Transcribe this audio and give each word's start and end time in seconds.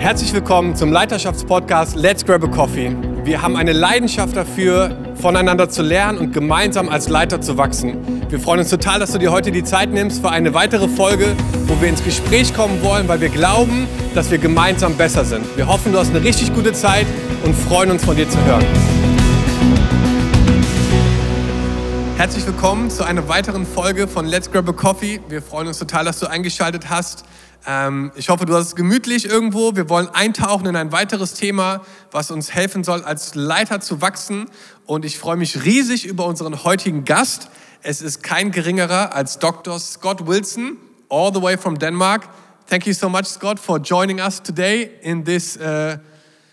Herzlich 0.00 0.32
willkommen 0.32 0.74
zum 0.74 0.90
Leiterschaftspodcast 0.92 1.94
Let's 1.94 2.24
Grab 2.24 2.42
a 2.42 2.46
Coffee. 2.46 2.96
Wir 3.22 3.42
haben 3.42 3.54
eine 3.54 3.74
Leidenschaft 3.74 4.34
dafür, 4.34 4.96
voneinander 5.16 5.68
zu 5.68 5.82
lernen 5.82 6.16
und 6.16 6.32
gemeinsam 6.32 6.88
als 6.88 7.10
Leiter 7.10 7.42
zu 7.42 7.58
wachsen. 7.58 7.98
Wir 8.30 8.40
freuen 8.40 8.60
uns 8.60 8.70
total, 8.70 8.98
dass 8.98 9.12
du 9.12 9.18
dir 9.18 9.30
heute 9.30 9.52
die 9.52 9.62
Zeit 9.62 9.90
nimmst 9.90 10.22
für 10.22 10.30
eine 10.30 10.54
weitere 10.54 10.88
Folge, 10.88 11.36
wo 11.66 11.78
wir 11.82 11.90
ins 11.90 12.02
Gespräch 12.02 12.54
kommen 12.54 12.82
wollen, 12.82 13.08
weil 13.08 13.20
wir 13.20 13.28
glauben, 13.28 13.86
dass 14.14 14.30
wir 14.30 14.38
gemeinsam 14.38 14.94
besser 14.94 15.22
sind. 15.26 15.44
Wir 15.58 15.68
hoffen, 15.68 15.92
du 15.92 15.98
hast 15.98 16.14
eine 16.14 16.24
richtig 16.24 16.54
gute 16.54 16.72
Zeit 16.72 17.06
und 17.44 17.54
freuen 17.54 17.90
uns 17.90 18.02
von 18.02 18.16
dir 18.16 18.26
zu 18.26 18.42
hören. 18.46 18.64
Herzlich 22.16 22.46
willkommen 22.46 22.88
zu 22.88 23.04
einer 23.04 23.28
weiteren 23.28 23.66
Folge 23.66 24.08
von 24.08 24.24
Let's 24.24 24.50
Grab 24.50 24.66
a 24.66 24.72
Coffee. 24.72 25.20
Wir 25.28 25.42
freuen 25.42 25.68
uns 25.68 25.78
total, 25.78 26.06
dass 26.06 26.20
du 26.20 26.26
eingeschaltet 26.26 26.88
hast. 26.88 27.24
Ähm, 27.66 28.10
ich 28.14 28.28
hoffe, 28.28 28.46
du 28.46 28.54
hast 28.54 28.68
es 28.68 28.76
gemütlich 28.76 29.26
irgendwo. 29.28 29.76
Wir 29.76 29.88
wollen 29.88 30.08
eintauchen 30.08 30.66
in 30.66 30.76
ein 30.76 30.92
weiteres 30.92 31.34
Thema, 31.34 31.82
was 32.10 32.30
uns 32.30 32.52
helfen 32.54 32.84
soll, 32.84 33.02
als 33.04 33.34
Leiter 33.34 33.80
zu 33.80 34.00
wachsen. 34.00 34.46
Und 34.86 35.04
ich 35.04 35.18
freue 35.18 35.36
mich 35.36 35.64
riesig 35.64 36.06
über 36.06 36.26
unseren 36.26 36.64
heutigen 36.64 37.04
Gast. 37.04 37.50
Es 37.82 38.02
ist 38.02 38.22
kein 38.22 38.50
geringerer 38.50 39.14
als 39.14 39.38
Dr. 39.38 39.78
Scott 39.78 40.26
Wilson, 40.26 40.78
all 41.08 41.32
the 41.32 41.42
way 41.42 41.56
from 41.56 41.78
Denmark. 41.78 42.28
Thank 42.66 42.86
you 42.86 42.92
so 42.92 43.08
much, 43.08 43.26
Scott, 43.26 43.58
for 43.58 43.78
joining 43.78 44.20
us 44.20 44.40
today 44.40 44.90
in 45.02 45.24
this 45.24 45.56
uh, 45.56 45.98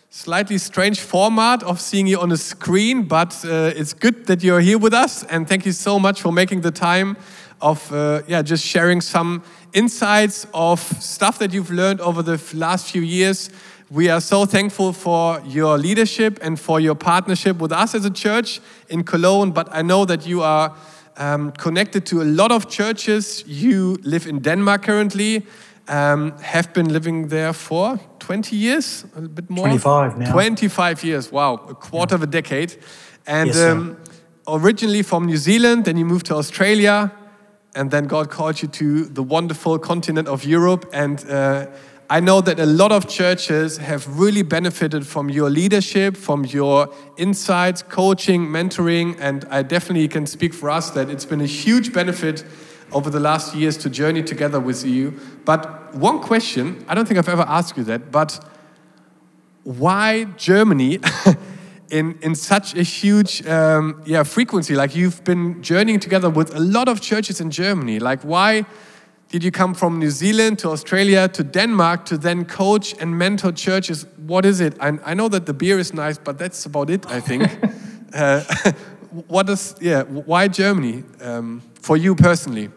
slightly 0.10 0.58
strange 0.58 1.00
format 1.00 1.64
of 1.64 1.80
seeing 1.80 2.08
you 2.08 2.20
on 2.20 2.32
a 2.32 2.38
screen, 2.38 3.04
but 3.04 3.36
uh, 3.46 3.72
it's 3.76 3.94
good 3.94 4.26
that 4.26 4.42
you're 4.42 4.62
here 4.62 4.80
with 4.80 4.94
us. 4.94 5.24
And 5.26 5.48
thank 5.48 5.66
you 5.66 5.72
so 5.72 6.00
much 6.00 6.22
for 6.22 6.32
making 6.32 6.62
the 6.62 6.72
time 6.72 7.18
of 7.62 7.92
uh, 7.92 8.22
yeah, 8.28 8.42
just 8.42 8.66
sharing 8.66 9.02
some 9.02 9.44
insights 9.78 10.48
of 10.54 10.80
stuff 11.00 11.38
that 11.38 11.54
you've 11.54 11.72
learned 11.72 12.02
over 12.02 12.24
the 12.24 12.42
last 12.54 12.92
few 12.92 13.04
years. 13.04 13.52
We 13.92 14.10
are 14.10 14.20
so 14.20 14.46
thankful 14.46 14.92
for 14.92 15.40
your 15.46 15.78
leadership 15.78 16.40
and 16.42 16.60
for 16.60 16.80
your 16.80 16.96
partnership 16.96 17.60
with 17.60 17.72
us 17.72 17.94
as 17.94 18.04
a 18.04 18.10
church 18.10 18.60
in 18.90 19.04
Cologne. 19.04 19.52
But 19.52 19.70
I 19.72 19.84
know 19.84 20.04
that 20.06 20.26
you 20.26 20.42
are 20.42 20.76
um, 21.18 21.52
connected 21.52 22.08
to 22.08 22.22
a 22.22 22.26
lot 22.26 22.52
of 22.52 22.68
churches. 22.70 23.44
You 23.46 23.98
live 24.02 24.26
in 24.26 24.40
Denmark 24.40 24.84
currently, 24.84 25.46
um, 25.88 26.32
have 26.40 26.74
been 26.74 26.92
living 26.92 27.28
there 27.28 27.54
for 27.54 28.00
20 28.20 28.56
years, 28.56 29.06
a 29.16 29.22
bit 29.22 29.50
more? 29.50 29.68
25 29.68 30.18
now. 30.18 30.32
25 30.32 31.04
years, 31.04 31.32
wow, 31.32 31.54
a 31.70 31.76
quarter 31.76 32.16
yeah. 32.16 32.18
of 32.18 32.24
a 32.24 32.28
decade. 32.28 32.76
And 33.28 33.48
yes, 33.48 33.58
um, 33.58 33.98
originally 34.48 35.04
from 35.04 35.28
New 35.28 35.38
Zealand, 35.38 35.86
then 35.86 35.98
you 35.98 36.06
moved 36.06 36.26
to 36.26 36.36
Australia 36.36 37.12
and 37.78 37.92
then 37.92 38.08
God 38.08 38.30
called 38.30 38.62
you 38.62 38.68
to 38.68 39.06
the 39.06 39.22
wonderful 39.22 39.78
continent 39.78 40.28
of 40.28 40.44
Europe. 40.44 40.90
And 40.92 41.24
uh, 41.30 41.68
I 42.10 42.20
know 42.20 42.42
that 42.42 42.60
a 42.60 42.66
lot 42.66 42.92
of 42.92 43.08
churches 43.08 43.78
have 43.78 44.20
really 44.20 44.42
benefited 44.42 45.06
from 45.06 45.30
your 45.30 45.50
leadership, 45.50 46.18
from 46.18 46.44
your 46.46 46.92
insights, 47.18 47.84
coaching, 47.84 48.48
mentoring, 48.48 49.16
and 49.20 49.46
I 49.52 49.62
definitely 49.62 50.08
can 50.08 50.26
speak 50.26 50.54
for 50.54 50.70
us 50.70 50.90
that 50.92 51.10
it's 51.10 51.26
been 51.26 51.42
a 51.42 51.46
huge 51.46 51.94
benefit 51.94 52.44
over 52.92 53.10
the 53.10 53.20
last 53.20 53.54
years 53.54 53.78
to 53.78 53.90
journey 53.90 54.24
together 54.24 54.60
with 54.60 54.84
you. 54.84 55.20
But 55.46 55.94
one 55.94 56.20
question, 56.20 56.84
I 56.88 56.96
don't 56.96 57.06
think 57.06 57.20
I've 57.20 57.30
ever 57.30 57.46
asked 57.48 57.78
you 57.78 57.84
that, 57.84 58.12
but 58.12 58.44
why 59.64 60.24
Germany? 60.38 61.00
in, 61.90 62.18
in 62.22 62.36
such 62.36 62.76
a 62.76 62.84
huge 62.84 63.46
um, 63.48 64.02
yeah, 64.06 64.24
frequency. 64.24 64.76
Like 64.76 64.96
you've 64.96 65.24
been 65.24 65.62
journeying 65.62 66.00
together 66.00 66.30
with 66.30 66.56
a 66.56 66.60
lot 66.60 66.88
of 66.88 67.02
churches 67.02 67.42
in 67.42 67.52
Germany. 67.52 68.00
Like, 68.00 68.22
why 68.22 68.66
did 69.30 69.44
you 69.44 69.52
come 69.52 69.74
from 69.74 70.00
New 70.00 70.10
Zealand 70.10 70.60
to 70.60 70.70
Australia 70.70 71.28
to 71.30 71.44
Denmark 71.44 72.06
to 72.06 72.18
then 72.18 72.46
coach 72.46 72.96
and 73.00 73.18
mentor 73.18 73.52
churches? 73.52 74.06
What 74.26 74.46
is 74.46 74.62
it? 74.62 74.76
I, 74.80 74.98
I 75.06 75.14
know 75.14 75.28
that 75.30 75.46
the 75.46 75.54
beer 75.54 75.80
is 75.80 75.94
nice, 75.94 76.18
but 76.18 76.38
that's 76.38 76.66
about 76.66 76.90
it, 76.90 77.06
I 77.08 77.20
think. 77.20 77.44
uh, 78.14 78.44
what 79.28 79.50
is, 79.50 79.76
yeah, 79.82 80.04
why 80.04 80.48
Germany 80.48 81.04
um, 81.22 81.62
for 81.82 81.98
you 81.98 82.16
personally? 82.16 82.70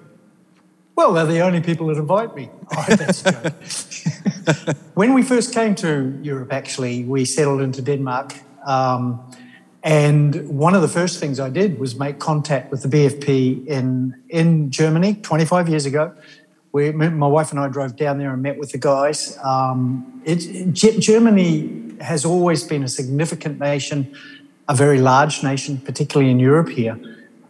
Well, 0.97 1.12
they're 1.15 1.25
the 1.25 1.41
only 1.41 1.60
people 1.60 1.87
that 1.87 1.98
invite 1.98 2.34
me. 2.34 2.50
Oh, 2.72 2.84
that's 2.88 3.22
joke. 3.22 4.77
when 4.94 5.12
we 5.12 5.22
first 5.22 5.53
came 5.53 5.75
to 5.77 6.16
Europe, 6.22 6.53
actually, 6.53 7.04
we 7.04 7.25
settled 7.25 7.60
into 7.62 7.82
Denmark 7.82 8.34
um, 8.70 9.20
and 9.82 10.48
one 10.48 10.75
of 10.75 10.82
the 10.82 10.88
first 10.88 11.19
things 11.19 11.41
I 11.41 11.48
did 11.48 11.78
was 11.81 11.98
make 11.98 12.19
contact 12.19 12.70
with 12.70 12.82
the 12.82 12.88
BFP 12.88 13.66
in, 13.66 14.14
in 14.28 14.70
Germany 14.70 15.14
25 15.14 15.69
years 15.69 15.86
ago. 15.86 16.14
We, 16.72 16.92
my 16.92 17.26
wife 17.26 17.50
and 17.50 17.59
I 17.59 17.66
drove 17.69 17.97
down 17.97 18.19
there 18.19 18.32
and 18.32 18.42
met 18.42 18.59
with 18.59 18.70
the 18.70 18.78
guys. 18.78 19.36
Um, 19.42 20.22
it, 20.25 20.72
Germany 20.72 21.97
has 22.00 22.25
always 22.25 22.62
been 22.62 22.84
a 22.84 22.88
significant 22.88 23.59
nation, 23.59 24.14
a 24.69 24.75
very 24.75 25.00
large 25.00 25.42
nation, 25.42 25.78
particularly 25.78 26.30
in 26.30 26.38
Europe 26.38 26.69
here. 26.69 26.98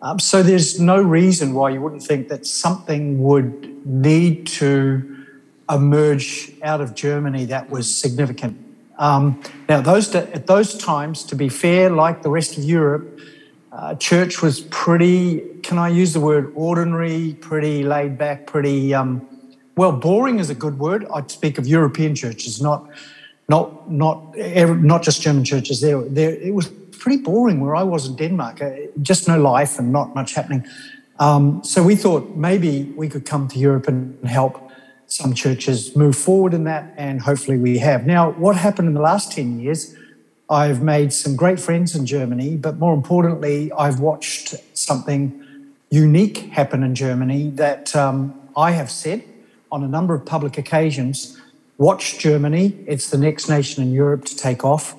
Um, 0.01 0.19
so 0.19 0.43
there's 0.43 0.81
no 0.81 1.03
reason 1.03 1.53
why 1.53 1.69
you 1.69 1.83
wouldn't 1.83 2.03
think 2.03 2.29
that 2.29 2.47
something 2.47 3.23
would 3.23 3.87
need 3.87 4.47
to 4.47 5.27
emerge 5.69 6.53
out 6.63 6.81
of 6.81 6.95
Germany 6.95 7.45
that 7.47 7.69
was 7.69 7.95
significant 7.95 8.70
um, 9.01 9.43
now, 9.67 9.81
those, 9.81 10.15
at 10.15 10.47
those 10.47 10.77
times, 10.77 11.25
to 11.25 11.35
be 11.35 11.49
fair, 11.49 11.89
like 11.89 12.23
the 12.23 12.29
rest 12.29 12.59
of 12.59 12.65
Europe, 12.65 13.19
uh, 13.73 13.95
church 13.95 14.43
was 14.43 14.61
pretty, 14.61 15.41
can 15.63 15.79
I 15.79 15.89
use 15.89 16.13
the 16.13 16.21
word 16.21 16.53
ordinary, 16.55 17.35
pretty 17.41 17.83
laid 17.83 18.19
back, 18.19 18.47
pretty, 18.47 18.93
um, 18.93 19.27
well, 19.75 19.91
boring 19.91 20.39
is 20.39 20.51
a 20.51 20.55
good 20.55 20.79
word. 20.79 21.07
I'd 21.15 21.31
speak 21.31 21.57
of 21.57 21.67
European 21.67 22.15
churches, 22.15 22.61
not, 22.61 22.91
not, 23.49 23.91
not, 23.91 24.37
not 24.37 25.03
just 25.03 25.23
German 25.23 25.45
churches. 25.45 25.81
There, 25.81 26.03
there, 26.03 26.35
it 26.35 26.53
was 26.53 26.69
pretty 26.99 27.23
boring 27.23 27.61
where 27.61 27.75
I 27.75 27.83
was 27.83 28.07
in 28.07 28.17
Denmark. 28.17 28.61
Uh, 28.61 28.71
just 29.01 29.27
no 29.27 29.41
life 29.41 29.79
and 29.79 29.91
not 29.93 30.15
much 30.15 30.35
happening. 30.35 30.67
Um, 31.19 31.65
so 31.65 31.83
we 31.83 31.97
thought 31.97 32.37
maybe 32.37 32.93
we 32.97 33.09
could 33.09 33.25
come 33.25 33.49
to 33.49 33.59
Europe 33.59 33.89
and 33.89 34.23
help 34.29 34.71
some 35.11 35.35
churches 35.35 35.97
move 35.97 36.17
forward 36.17 36.55
in 36.55 36.65
that, 36.65 36.95
and 36.97 37.21
hopefully 37.21 37.59
we 37.59 37.79
have. 37.79 38.07
Now, 38.07 38.31
what 38.31 38.57
happened 38.57 38.87
in 38.89 38.95
the 38.95 39.01
last 39.01 39.33
10 39.33 39.59
years? 39.59 39.95
I've 40.49 40.83
made 40.83 41.13
some 41.13 41.37
great 41.37 41.59
friends 41.59 41.97
in 41.97 42.07
Germany, 42.07 42.57
but 42.57 42.79
more 42.79 42.95
importantly, 42.95 43.73
I've 43.73 43.99
watched 43.99 44.55
something 44.73 45.69
unique 45.91 46.39
happen 46.53 46.85
in 46.85 46.95
Germany 46.95 47.51
that 47.51 47.95
um, 47.97 48.41
I 48.57 48.71
have 48.71 48.91
said 48.91 49.25
on 49.73 49.83
a 49.83 49.89
number 49.89 50.15
of 50.15 50.25
public 50.25 50.57
occasions 50.59 51.41
watch 51.77 52.19
Germany, 52.19 52.77
it's 52.87 53.11
the 53.11 53.19
next 53.19 53.49
nation 53.49 53.83
in 53.83 53.93
Europe 53.93 54.25
to 54.27 54.37
take 54.37 54.65
off. 54.65 54.95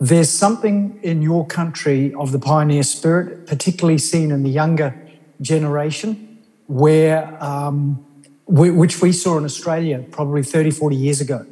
There's 0.00 0.30
something 0.30 0.98
in 1.02 1.22
your 1.22 1.46
country 1.46 2.14
of 2.14 2.32
the 2.32 2.38
pioneer 2.38 2.82
spirit, 2.82 3.46
particularly 3.46 3.98
seen 3.98 4.30
in 4.30 4.42
the 4.42 4.50
younger 4.50 4.94
generation, 5.40 6.38
where 6.66 7.36
um, 7.42 8.04
which 8.48 9.02
we 9.02 9.12
saw 9.12 9.36
in 9.36 9.44
Australia 9.44 10.04
probably 10.10 10.42
30, 10.42 10.70
40 10.70 10.96
years 10.96 11.20
ago. 11.20 11.46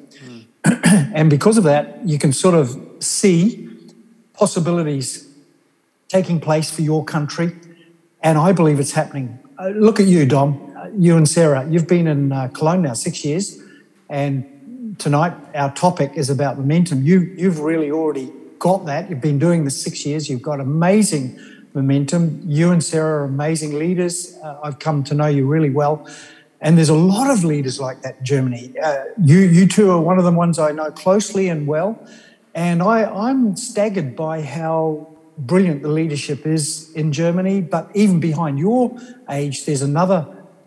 Mm. 0.65 1.13
and 1.15 1.31
because 1.31 1.59
of 1.59 1.65
that, 1.65 2.01
you 2.07 2.19
can 2.19 2.33
sort 2.33 2.55
of 2.55 2.81
see 3.01 3.69
possibilities 4.33 5.29
taking 6.09 6.41
place 6.41 6.71
for 6.71 6.83
your 6.83 7.05
country. 7.05 7.55
And 8.23 8.39
I 8.39 8.53
believe 8.53 8.81
it's 8.81 8.93
happening. 8.93 9.39
Uh, 9.59 9.69
look 9.69 10.01
at 10.01 10.07
you, 10.07 10.25
Dom, 10.25 10.75
uh, 10.77 10.89
you 10.97 11.17
and 11.17 11.29
Sarah. 11.29 11.67
You've 11.69 11.87
been 11.87 12.07
in 12.07 12.33
uh, 12.33 12.49
Cologne 12.49 12.83
now 12.83 12.95
six 12.95 13.25
years. 13.25 13.61
And 14.09 14.97
tonight, 14.99 15.35
our 15.55 15.73
topic 15.75 16.13
is 16.15 16.31
about 16.31 16.59
momentum. 16.59 17.03
You, 17.03 17.21
you've 17.37 17.61
really 17.61 17.91
already 17.91 18.33
got 18.59 18.87
that. 18.87 19.11
You've 19.11 19.21
been 19.21 19.39
doing 19.39 19.65
this 19.65 19.81
six 19.83 20.07
years. 20.07 20.31
You've 20.31 20.43
got 20.43 20.61
amazing 20.61 21.39
momentum. 21.75 22.41
You 22.47 22.73
and 22.73 22.83
Sarah 22.83 23.23
are 23.23 23.25
amazing 23.25 23.79
leaders. 23.79 24.37
Uh, 24.43 24.61
I've 24.63 24.79
come 24.79 25.05
to 25.05 25.15
know 25.15 25.27
you 25.27 25.47
really 25.47 25.71
well. 25.71 26.09
And 26.67 26.77
there's 26.77 26.89
a 26.89 26.95
lot 26.95 27.31
of 27.31 27.45
leaders 27.45 27.79
like 27.79 28.03
that 28.03 28.19
in 28.19 28.25
Germany. 28.25 28.75
Uh, 28.77 29.05
you, 29.23 29.39
you 29.39 29.69
two 29.69 29.89
are 29.93 30.01
one 30.01 30.19
of 30.19 30.25
the 30.25 30.33
ones 30.33 30.59
I 30.59 30.73
know 30.73 30.91
closely 30.91 31.49
and 31.49 31.65
well. 31.65 31.97
And 32.57 32.83
I, 32.83 33.05
I'm 33.05 33.57
staggered 33.57 34.17
by 34.17 34.43
how 34.43 35.17
brilliant 35.39 35.83
the 35.83 35.91
leadership 35.91 36.45
is 36.45 36.93
in 36.95 37.13
Germany. 37.13 37.61
But 37.61 37.89
even 37.95 38.19
behind 38.19 38.59
your 38.59 38.99
age, 39.31 39.65
there's 39.65 39.81
another 39.81 40.27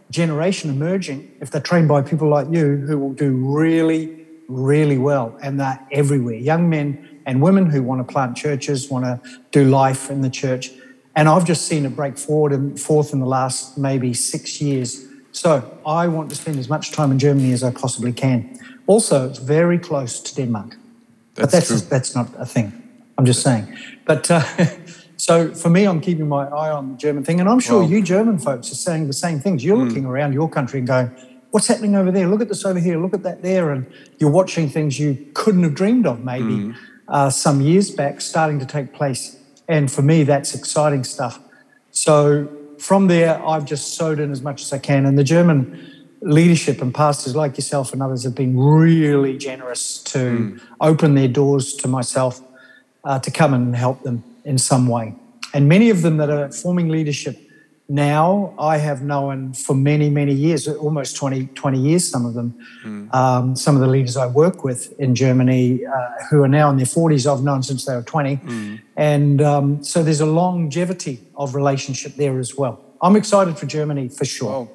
generation 0.09 0.69
emerging, 0.69 1.35
if 1.41 1.51
they're 1.51 1.59
trained 1.59 1.89
by 1.89 2.01
people 2.01 2.29
like 2.29 2.47
you, 2.49 2.77
who 2.77 2.97
will 2.97 3.11
do 3.11 3.33
really, 3.33 4.25
really 4.47 4.97
well. 4.97 5.37
And 5.41 5.59
they're 5.59 5.85
everywhere. 5.91 6.35
Young 6.35 6.69
men 6.69 7.19
and 7.25 7.41
women 7.41 7.69
who 7.69 7.83
want 7.83 8.07
to 8.07 8.09
plant 8.09 8.37
churches, 8.37 8.89
want 8.89 9.03
to 9.03 9.19
do 9.51 9.65
life 9.65 10.09
in 10.09 10.21
the 10.21 10.29
church. 10.29 10.71
And 11.13 11.27
I've 11.27 11.43
just 11.43 11.67
seen 11.67 11.85
it 11.85 11.93
break 11.93 12.17
forward 12.17 12.53
and 12.53 12.79
forth 12.79 13.11
in 13.11 13.19
the 13.19 13.25
last 13.25 13.77
maybe 13.77 14.13
six 14.13 14.61
years 14.61 15.08
so 15.31 15.79
I 15.85 16.07
want 16.07 16.29
to 16.29 16.35
spend 16.35 16.59
as 16.59 16.69
much 16.69 16.91
time 16.91 17.11
in 17.11 17.19
Germany 17.19 17.51
as 17.51 17.63
I 17.63 17.71
possibly 17.71 18.11
can. 18.11 18.59
Also, 18.87 19.29
it's 19.29 19.39
very 19.39 19.77
close 19.77 20.19
to 20.19 20.35
Denmark. 20.35 20.69
That's 20.69 20.79
but 21.35 21.51
that's, 21.51 21.67
just, 21.69 21.89
that's 21.89 22.15
not 22.15 22.29
a 22.37 22.45
thing. 22.45 22.73
I'm 23.17 23.25
just 23.25 23.41
saying. 23.41 23.77
But 24.05 24.29
uh, 24.31 24.43
so 25.17 25.53
for 25.53 25.69
me, 25.69 25.85
I'm 25.85 26.01
keeping 26.01 26.27
my 26.27 26.47
eye 26.47 26.71
on 26.71 26.91
the 26.93 26.97
German 26.97 27.23
thing. 27.23 27.39
And 27.39 27.47
I'm 27.47 27.59
sure 27.59 27.81
well, 27.81 27.89
you 27.89 28.01
German 28.01 28.39
folks 28.39 28.71
are 28.71 28.75
saying 28.75 29.07
the 29.07 29.13
same 29.13 29.39
things. 29.39 29.63
You're 29.63 29.77
mm. 29.77 29.87
looking 29.87 30.05
around 30.05 30.33
your 30.33 30.49
country 30.49 30.79
and 30.79 30.87
going, 30.87 31.11
what's 31.51 31.67
happening 31.67 31.95
over 31.95 32.11
there? 32.11 32.27
Look 32.27 32.41
at 32.41 32.47
this 32.47 32.65
over 32.65 32.79
here. 32.79 32.99
Look 32.99 33.13
at 33.13 33.23
that 33.23 33.41
there. 33.41 33.71
And 33.71 33.85
you're 34.17 34.31
watching 34.31 34.69
things 34.69 34.99
you 34.99 35.27
couldn't 35.33 35.63
have 35.63 35.75
dreamed 35.75 36.07
of 36.07 36.23
maybe 36.23 36.43
mm. 36.43 36.75
uh, 37.07 37.29
some 37.29 37.61
years 37.61 37.91
back 37.91 38.21
starting 38.21 38.59
to 38.59 38.65
take 38.65 38.93
place. 38.93 39.37
And 39.67 39.91
for 39.91 40.01
me, 40.01 40.23
that's 40.23 40.55
exciting 40.55 41.03
stuff. 41.03 41.39
So 41.91 42.49
from 42.79 43.07
there, 43.07 43.45
I've 43.45 43.65
just 43.65 43.95
sowed 43.95 44.19
in 44.19 44.31
as 44.31 44.41
much 44.41 44.61
as 44.61 44.73
I 44.73 44.79
can. 44.79 45.05
And 45.05 45.17
the 45.17 45.23
German 45.23 46.07
leadership 46.21 46.81
and 46.81 46.93
pastors 46.93 47.35
like 47.35 47.57
yourself 47.57 47.93
and 47.93 48.01
others 48.01 48.23
have 48.23 48.35
been 48.35 48.57
really 48.57 49.37
generous 49.37 49.99
to 50.03 50.17
mm. 50.17 50.61
open 50.81 51.15
their 51.15 51.27
doors 51.27 51.73
to 51.75 51.87
myself 51.87 52.41
uh, 53.03 53.19
to 53.19 53.31
come 53.31 53.53
and 53.53 53.75
help 53.75 54.03
them 54.03 54.23
in 54.43 54.57
some 54.57 54.87
way. 54.87 55.15
And 55.53 55.67
many 55.67 55.89
of 55.89 56.01
them 56.01 56.17
that 56.17 56.29
are 56.29 56.51
forming 56.51 56.89
leadership 56.89 57.37
now, 57.91 58.53
I 58.59 58.77
have 58.77 59.01
known 59.01 59.53
for 59.53 59.73
many, 59.73 60.11
many 60.11 60.31
years, 60.31 60.67
almost 60.67 61.15
20, 61.15 61.47
20 61.47 61.79
years, 61.79 62.07
some 62.07 62.23
of 62.23 62.35
them. 62.35 62.53
Mm. 62.83 63.13
Um, 63.15 63.55
some 63.55 63.73
of 63.73 63.81
the 63.81 63.87
leaders 63.87 64.15
I 64.15 64.27
work 64.27 64.63
with 64.63 64.93
in 64.99 65.15
Germany 65.15 65.83
uh, 65.87 66.09
who 66.29 66.43
are 66.43 66.47
now 66.47 66.69
in 66.69 66.77
their 66.77 66.85
40s, 66.85 67.25
I've 67.25 67.43
known 67.43 67.63
since 67.63 67.85
they 67.85 67.95
were 67.95 68.03
20. 68.03 68.37
Mm. 68.37 68.81
And 68.95 69.41
um, 69.41 69.83
so 69.83 70.03
there's 70.03 70.21
a 70.21 70.27
longevity 70.27 71.27
of 71.35 71.55
relationship 71.55 72.13
there 72.13 72.37
as 72.37 72.55
well. 72.55 72.79
I'm 73.01 73.15
excited 73.15 73.57
for 73.57 73.65
Germany 73.65 74.07
for 74.09 74.25
sure. 74.25 74.69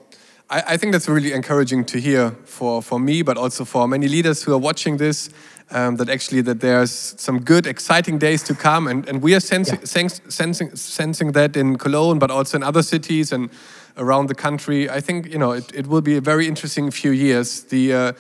I, 0.50 0.62
I, 0.68 0.76
think 0.76 0.90
that's 0.92 1.08
really 1.08 1.32
encouraging 1.32 1.84
to 1.86 2.00
hear 2.00 2.32
for, 2.44 2.82
for 2.82 2.98
me, 2.98 3.22
but 3.22 3.36
also 3.36 3.64
for 3.64 3.86
many 3.86 4.08
leaders 4.08 4.42
who 4.42 4.52
are 4.52 4.58
watching 4.58 4.96
this. 4.96 5.30
Um, 5.70 5.96
that 5.96 6.10
actually 6.10 6.42
that 6.42 6.60
there's 6.60 6.92
some 6.92 7.40
good, 7.40 7.66
exciting 7.66 8.18
days 8.18 8.42
to 8.44 8.54
come, 8.54 8.86
and, 8.86 9.08
and 9.08 9.22
we 9.22 9.34
are 9.34 9.40
sensing, 9.40 9.78
yeah. 9.80 9.86
sens 9.86 10.20
sensing 10.28 10.76
sensing 10.76 11.32
that 11.32 11.56
in 11.56 11.78
Cologne, 11.78 12.18
but 12.18 12.30
also 12.30 12.58
in 12.58 12.62
other 12.62 12.82
cities 12.82 13.32
and 13.32 13.48
around 13.96 14.28
the 14.28 14.34
country. 14.34 14.90
I 14.90 15.00
think 15.00 15.26
you 15.26 15.38
know 15.38 15.52
it, 15.52 15.72
it 15.74 15.86
will 15.86 16.02
be 16.02 16.16
a 16.16 16.20
very 16.20 16.46
interesting 16.46 16.90
few 16.90 17.12
years. 17.12 17.62
The 17.62 17.94
uh, 17.94 18.12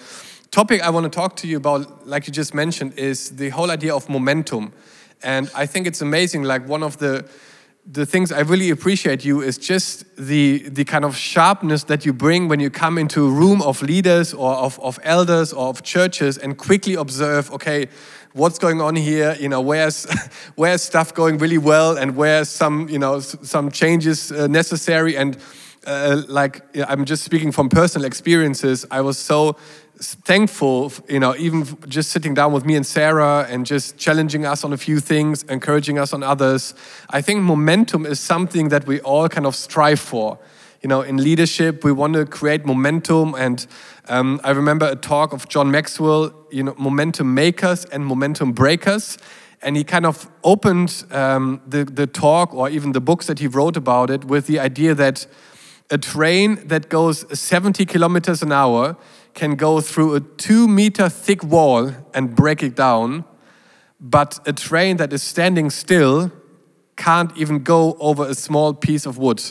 topic 0.50 0.82
I 0.82 0.90
want 0.90 1.04
to 1.04 1.10
talk 1.10 1.36
to 1.36 1.46
you 1.46 1.56
about, 1.56 2.06
like 2.06 2.26
you 2.26 2.32
just 2.32 2.54
mentioned, 2.54 2.94
is 2.98 3.36
the 3.36 3.50
whole 3.50 3.70
idea 3.70 3.94
of 3.94 4.08
momentum, 4.08 4.72
and 5.22 5.50
I 5.54 5.66
think 5.66 5.86
it's 5.86 6.00
amazing. 6.00 6.44
Like 6.44 6.66
one 6.66 6.82
of 6.82 6.96
the 6.96 7.24
the 7.86 8.06
things 8.06 8.32
I 8.32 8.40
really 8.40 8.70
appreciate 8.70 9.24
you 9.24 9.42
is 9.42 9.58
just 9.58 10.04
the, 10.16 10.66
the 10.70 10.84
kind 10.84 11.04
of 11.04 11.16
sharpness 11.16 11.84
that 11.84 12.06
you 12.06 12.14
bring 12.14 12.48
when 12.48 12.58
you 12.58 12.70
come 12.70 12.96
into 12.96 13.26
a 13.26 13.30
room 13.30 13.60
of 13.60 13.82
leaders 13.82 14.32
or 14.32 14.54
of, 14.54 14.80
of 14.80 14.98
elders 15.02 15.52
or 15.52 15.68
of 15.68 15.82
churches 15.82 16.38
and 16.38 16.56
quickly 16.56 16.94
observe, 16.94 17.50
okay, 17.52 17.88
what's 18.32 18.58
going 18.58 18.80
on 18.80 18.96
here? 18.96 19.36
You 19.38 19.50
know, 19.50 19.60
where's, 19.60 20.06
where's 20.54 20.82
stuff 20.82 21.12
going 21.12 21.36
really 21.36 21.58
well 21.58 21.98
and 21.98 22.16
where's 22.16 22.48
some, 22.48 22.88
you 22.88 22.98
know, 22.98 23.20
some 23.20 23.70
changes 23.70 24.32
uh, 24.32 24.46
necessary 24.46 25.16
and 25.16 25.36
uh, 25.86 26.22
like 26.28 26.62
I'm 26.88 27.04
just 27.04 27.24
speaking 27.24 27.52
from 27.52 27.68
personal 27.68 28.06
experiences. 28.06 28.86
I 28.90 29.00
was 29.00 29.18
so 29.18 29.56
thankful, 29.98 30.92
you 31.08 31.20
know, 31.20 31.34
even 31.36 31.66
just 31.88 32.10
sitting 32.10 32.34
down 32.34 32.52
with 32.52 32.64
me 32.64 32.74
and 32.74 32.84
Sarah 32.84 33.46
and 33.48 33.64
just 33.64 33.96
challenging 33.96 34.44
us 34.44 34.64
on 34.64 34.72
a 34.72 34.76
few 34.76 35.00
things, 35.00 35.44
encouraging 35.44 35.98
us 35.98 36.12
on 36.12 36.22
others. 36.22 36.74
I 37.10 37.20
think 37.20 37.42
momentum 37.42 38.04
is 38.04 38.18
something 38.18 38.70
that 38.70 38.86
we 38.86 39.00
all 39.00 39.28
kind 39.28 39.46
of 39.46 39.54
strive 39.54 40.00
for. 40.00 40.38
You 40.82 40.88
know, 40.88 41.00
in 41.00 41.16
leadership, 41.16 41.84
we 41.84 41.92
want 41.92 42.14
to 42.14 42.26
create 42.26 42.66
momentum. 42.66 43.34
And 43.34 43.66
um, 44.08 44.40
I 44.44 44.50
remember 44.50 44.86
a 44.86 44.96
talk 44.96 45.32
of 45.32 45.48
John 45.48 45.70
Maxwell, 45.70 46.34
you 46.50 46.62
know, 46.62 46.74
momentum 46.76 47.32
makers 47.32 47.86
and 47.86 48.04
momentum 48.04 48.52
breakers. 48.52 49.16
And 49.62 49.78
he 49.78 49.84
kind 49.84 50.04
of 50.04 50.28
opened 50.42 51.04
um, 51.10 51.62
the, 51.66 51.84
the 51.86 52.06
talk 52.06 52.52
or 52.52 52.68
even 52.68 52.92
the 52.92 53.00
books 53.00 53.26
that 53.28 53.38
he 53.38 53.46
wrote 53.46 53.78
about 53.78 54.10
it 54.10 54.26
with 54.26 54.46
the 54.46 54.58
idea 54.58 54.94
that 54.94 55.26
a 55.90 55.98
train 55.98 56.66
that 56.68 56.88
goes 56.88 57.24
70 57.38 57.84
kilometers 57.86 58.42
an 58.42 58.52
hour 58.52 58.96
can 59.34 59.56
go 59.56 59.80
through 59.80 60.14
a 60.14 60.20
two 60.20 60.66
meter 60.68 61.08
thick 61.08 61.42
wall 61.42 61.92
and 62.14 62.34
break 62.34 62.62
it 62.62 62.74
down, 62.74 63.24
but 64.00 64.38
a 64.46 64.52
train 64.52 64.96
that 64.96 65.12
is 65.12 65.22
standing 65.22 65.70
still 65.70 66.32
can't 66.96 67.36
even 67.36 67.62
go 67.62 67.96
over 68.00 68.24
a 68.26 68.34
small 68.34 68.72
piece 68.72 69.06
of 69.06 69.18
wood. 69.18 69.42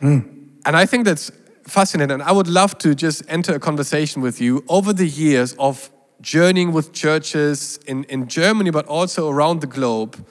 Mm. 0.00 0.48
And 0.66 0.76
I 0.76 0.86
think 0.86 1.04
that's 1.04 1.32
fascinating. 1.66 2.12
And 2.12 2.22
I 2.22 2.32
would 2.32 2.48
love 2.48 2.76
to 2.78 2.94
just 2.94 3.22
enter 3.28 3.54
a 3.54 3.58
conversation 3.58 4.20
with 4.22 4.40
you 4.40 4.64
over 4.68 4.92
the 4.92 5.06
years 5.06 5.54
of 5.58 5.90
journeying 6.20 6.72
with 6.72 6.92
churches 6.92 7.78
in, 7.86 8.04
in 8.04 8.28
Germany, 8.28 8.70
but 8.70 8.86
also 8.86 9.30
around 9.30 9.60
the 9.60 9.66
globe. 9.66 10.24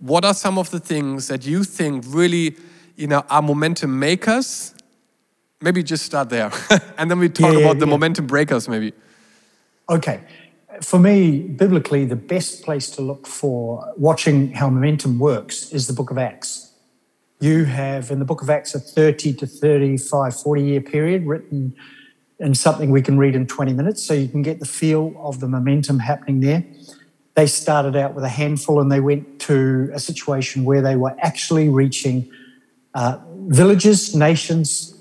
What 0.00 0.24
are 0.24 0.34
some 0.34 0.58
of 0.58 0.70
the 0.70 0.80
things 0.80 1.28
that 1.28 1.46
you 1.46 1.62
think 1.62 2.04
really 2.08 2.56
you 3.00 3.06
know, 3.06 3.24
are 3.30 3.40
momentum 3.40 3.98
makers 3.98 4.74
maybe 5.62 5.82
just 5.82 6.04
start 6.04 6.28
there. 6.28 6.50
And 6.98 7.10
then 7.10 7.18
we 7.18 7.30
talk 7.30 7.54
yeah, 7.54 7.60
about 7.60 7.78
the 7.78 7.86
yeah. 7.86 7.90
momentum 7.90 8.26
breakers 8.26 8.68
maybe. 8.68 8.92
Okay. 9.88 10.20
For 10.82 10.98
me 10.98 11.40
biblically 11.40 12.04
the 12.04 12.16
best 12.16 12.62
place 12.62 12.90
to 12.90 13.02
look 13.02 13.26
for 13.26 13.92
watching 13.96 14.52
how 14.52 14.68
momentum 14.68 15.18
works 15.18 15.72
is 15.72 15.86
the 15.86 15.94
book 15.94 16.10
of 16.10 16.18
acts. 16.18 16.72
You 17.40 17.64
have 17.64 18.10
in 18.10 18.18
the 18.18 18.26
book 18.26 18.42
of 18.42 18.50
acts 18.50 18.74
a 18.74 18.80
30 18.80 19.32
to 19.34 19.46
35 19.46 20.38
40 20.38 20.62
year 20.62 20.80
period 20.82 21.26
written 21.26 21.74
in 22.38 22.54
something 22.54 22.90
we 22.90 23.02
can 23.02 23.18
read 23.18 23.34
in 23.34 23.46
20 23.46 23.72
minutes 23.72 24.02
so 24.02 24.12
you 24.12 24.28
can 24.28 24.42
get 24.42 24.60
the 24.60 24.66
feel 24.66 25.14
of 25.18 25.40
the 25.40 25.48
momentum 25.48 26.00
happening 26.00 26.40
there. 26.40 26.64
They 27.34 27.46
started 27.46 27.96
out 27.96 28.14
with 28.14 28.24
a 28.24 28.28
handful 28.28 28.80
and 28.80 28.92
they 28.92 29.00
went 29.00 29.40
to 29.40 29.90
a 29.94 30.00
situation 30.00 30.64
where 30.64 30.82
they 30.82 30.96
were 30.96 31.16
actually 31.20 31.70
reaching 31.70 32.30
uh, 32.94 33.18
villages 33.48 34.14
nations 34.14 34.94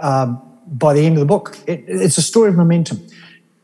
um, 0.00 0.40
by 0.66 0.94
the 0.94 1.04
end 1.04 1.16
of 1.16 1.20
the 1.20 1.26
book. 1.26 1.58
It, 1.66 1.84
it's 1.86 2.18
a 2.18 2.22
story 2.22 2.50
of 2.50 2.56
momentum. 2.56 3.06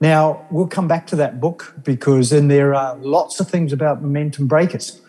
Now, 0.01 0.47
we'll 0.51 0.67
come 0.67 0.89
back 0.89 1.07
to 1.09 1.17
that 1.17 1.41
book 1.41 1.75
because 1.85 2.31
then 2.31 2.49
there 2.49 2.75
are 2.75 2.97
lots 2.97 3.39
of 3.39 3.49
things 3.49 3.73
about 3.73 4.03
momentum 4.03 4.47
breakers. 4.47 5.01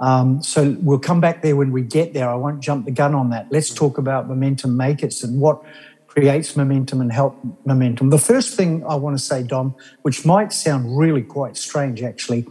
Um, 0.00 0.42
so 0.42 0.76
we'll 0.80 0.98
come 0.98 1.20
back 1.20 1.40
there 1.42 1.56
when 1.56 1.72
we 1.72 1.82
get 1.82 2.12
there. 2.12 2.28
I 2.28 2.34
won't 2.34 2.60
jump 2.60 2.84
the 2.84 2.90
gun 2.90 3.14
on 3.14 3.30
that. 3.30 3.46
Let's 3.50 3.72
talk 3.72 3.96
about 3.96 4.28
momentum 4.28 4.76
makers 4.76 5.22
and 5.22 5.40
what 5.40 5.62
creates 6.08 6.56
momentum 6.56 7.00
and 7.00 7.12
help 7.12 7.36
momentum. 7.64 8.10
The 8.10 8.18
first 8.18 8.56
thing 8.56 8.84
I 8.86 8.94
want 8.96 9.16
to 9.18 9.22
say, 9.22 9.42
Dom, 9.42 9.74
which 10.02 10.24
might 10.24 10.52
sound 10.52 10.96
really 10.96 11.22
quite 11.22 11.56
strange 11.56 12.02
actually, 12.02 12.46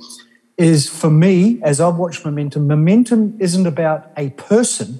is 0.58 0.90
for 0.90 1.10
me, 1.10 1.62
as 1.64 1.80
I've 1.80 1.96
watched 1.96 2.26
momentum, 2.26 2.68
momentum 2.68 3.38
isn't 3.40 3.66
about 3.66 4.12
a 4.18 4.32
person, 4.32 5.00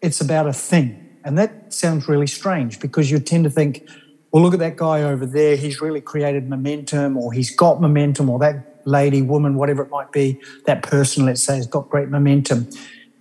it's 0.00 0.20
about 0.20 0.46
a 0.46 0.52
thing. 0.52 1.18
And 1.24 1.36
that 1.38 1.72
sounds 1.72 2.08
really 2.08 2.26
strange 2.26 2.80
because 2.80 3.10
you 3.10 3.18
tend 3.18 3.44
to 3.44 3.50
think, 3.50 3.88
well, 4.30 4.42
look 4.42 4.52
at 4.54 4.60
that 4.60 4.76
guy 4.76 5.02
over 5.02 5.26
there. 5.26 5.56
He's 5.56 5.80
really 5.80 6.00
created 6.00 6.48
momentum, 6.48 7.16
or 7.16 7.32
he's 7.32 7.54
got 7.54 7.80
momentum, 7.80 8.30
or 8.30 8.38
that 8.38 8.82
lady, 8.84 9.22
woman, 9.22 9.56
whatever 9.56 9.82
it 9.82 9.90
might 9.90 10.12
be, 10.12 10.40
that 10.66 10.82
person, 10.82 11.26
let's 11.26 11.42
say, 11.42 11.56
has 11.56 11.66
got 11.66 11.88
great 11.90 12.08
momentum. 12.08 12.68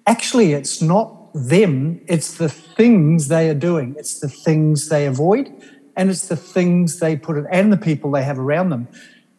Actually, 0.05 0.53
it's 0.53 0.81
not 0.81 1.34
them, 1.34 2.01
it's 2.07 2.38
the 2.38 2.50
things 2.50 3.27
they 3.27 3.50
are 3.50 3.53
doing, 3.53 3.96
it's 3.98 4.19
the 4.19 4.29
things 4.29 4.89
they 4.89 5.05
avoid, 5.05 5.51
and 5.96 6.10
it's 6.10 6.27
the 6.27 6.36
things 6.36 7.00
they 7.00 7.15
put 7.15 7.38
it, 7.38 7.46
and 7.51 7.72
the 7.72 7.77
people 7.77 8.12
they 8.12 8.24
have 8.24 8.39
around 8.39 8.69
them. 8.69 8.88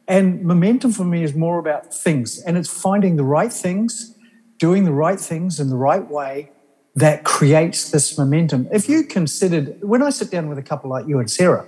And 0.07 0.43
momentum 0.43 0.93
for 0.93 1.05
me 1.05 1.23
is 1.23 1.35
more 1.35 1.59
about 1.59 1.93
things, 1.93 2.39
and 2.41 2.57
it's 2.57 2.69
finding 2.69 3.17
the 3.17 3.25
right 3.25 3.53
things, 3.53 4.15
doing 4.59 4.85
the 4.85 4.93
right 4.93 5.21
things 5.21 5.61
in 5.61 5.71
the 5.71 5.77
right 5.77 6.09
way, 6.11 6.51
that 6.99 7.23
creates 7.23 7.91
this 7.91 8.19
momentum. 8.19 8.69
If 8.73 8.89
you 8.89 9.05
considered, 9.05 9.79
when 9.83 10.03
I 10.03 10.11
sit 10.11 10.33
down 10.33 10.49
with 10.49 10.59
a 10.59 10.63
couple 10.63 10.91
like 10.91 11.07
you 11.07 11.21
and 11.21 11.31
Sarah, 11.31 11.65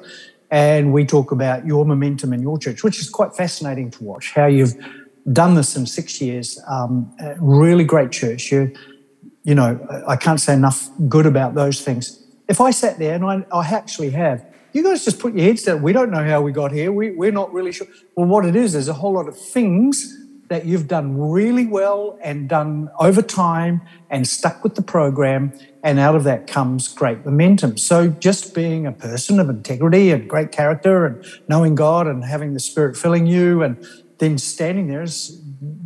and 0.50 0.92
we 0.92 1.04
talk 1.04 1.30
about 1.30 1.64
your 1.64 1.86
momentum 1.86 2.32
in 2.32 2.42
your 2.42 2.58
church, 2.58 2.82
which 2.82 3.00
is 3.00 3.08
quite 3.08 3.32
fascinating 3.34 3.92
to 3.92 4.02
watch, 4.02 4.32
how 4.32 4.46
you've 4.46 4.74
done 5.32 5.54
this 5.54 5.76
in 5.76 5.86
six 5.86 6.20
years, 6.20 6.60
um, 6.68 7.14
really 7.38 7.84
great 7.84 8.10
church. 8.10 8.50
You, 8.50 8.74
you 9.44 9.54
know, 9.54 9.78
I 10.08 10.16
can't 10.16 10.40
say 10.40 10.54
enough 10.54 10.90
good 11.08 11.26
about 11.26 11.54
those 11.54 11.80
things. 11.80 12.26
If 12.48 12.60
I 12.60 12.72
sat 12.72 12.98
there, 12.98 13.14
and 13.14 13.24
I, 13.24 13.44
I 13.52 13.64
actually 13.68 14.10
have, 14.10 14.44
you 14.72 14.82
guys 14.82 15.04
just 15.04 15.20
put 15.20 15.34
your 15.34 15.44
heads 15.44 15.62
down. 15.62 15.82
We 15.82 15.92
don't 15.92 16.10
know 16.10 16.24
how 16.24 16.42
we 16.42 16.50
got 16.50 16.72
here. 16.72 16.90
We, 16.90 17.12
we're 17.12 17.30
not 17.30 17.52
really 17.52 17.70
sure. 17.70 17.86
Well, 18.16 18.26
what 18.26 18.44
it 18.44 18.56
is, 18.56 18.72
there's 18.72 18.88
a 18.88 18.94
whole 18.94 19.12
lot 19.12 19.28
of 19.28 19.38
things 19.38 20.19
that 20.50 20.66
you've 20.66 20.88
done 20.88 21.16
really 21.16 21.64
well 21.64 22.18
and 22.22 22.48
done 22.48 22.90
over 22.98 23.22
time 23.22 23.80
and 24.10 24.26
stuck 24.26 24.64
with 24.64 24.74
the 24.74 24.82
program. 24.82 25.52
And 25.84 26.00
out 26.00 26.16
of 26.16 26.24
that 26.24 26.48
comes 26.48 26.88
great 26.88 27.24
momentum. 27.24 27.78
So 27.78 28.08
just 28.08 28.52
being 28.52 28.84
a 28.84 28.92
person 28.92 29.38
of 29.38 29.48
integrity 29.48 30.10
and 30.10 30.28
great 30.28 30.50
character 30.50 31.06
and 31.06 31.24
knowing 31.48 31.76
God 31.76 32.08
and 32.08 32.24
having 32.24 32.52
the 32.52 32.60
Spirit 32.60 32.96
filling 32.96 33.26
you 33.26 33.62
and 33.62 33.86
then 34.18 34.38
standing 34.38 34.88
there 34.88 35.02
is, 35.02 35.40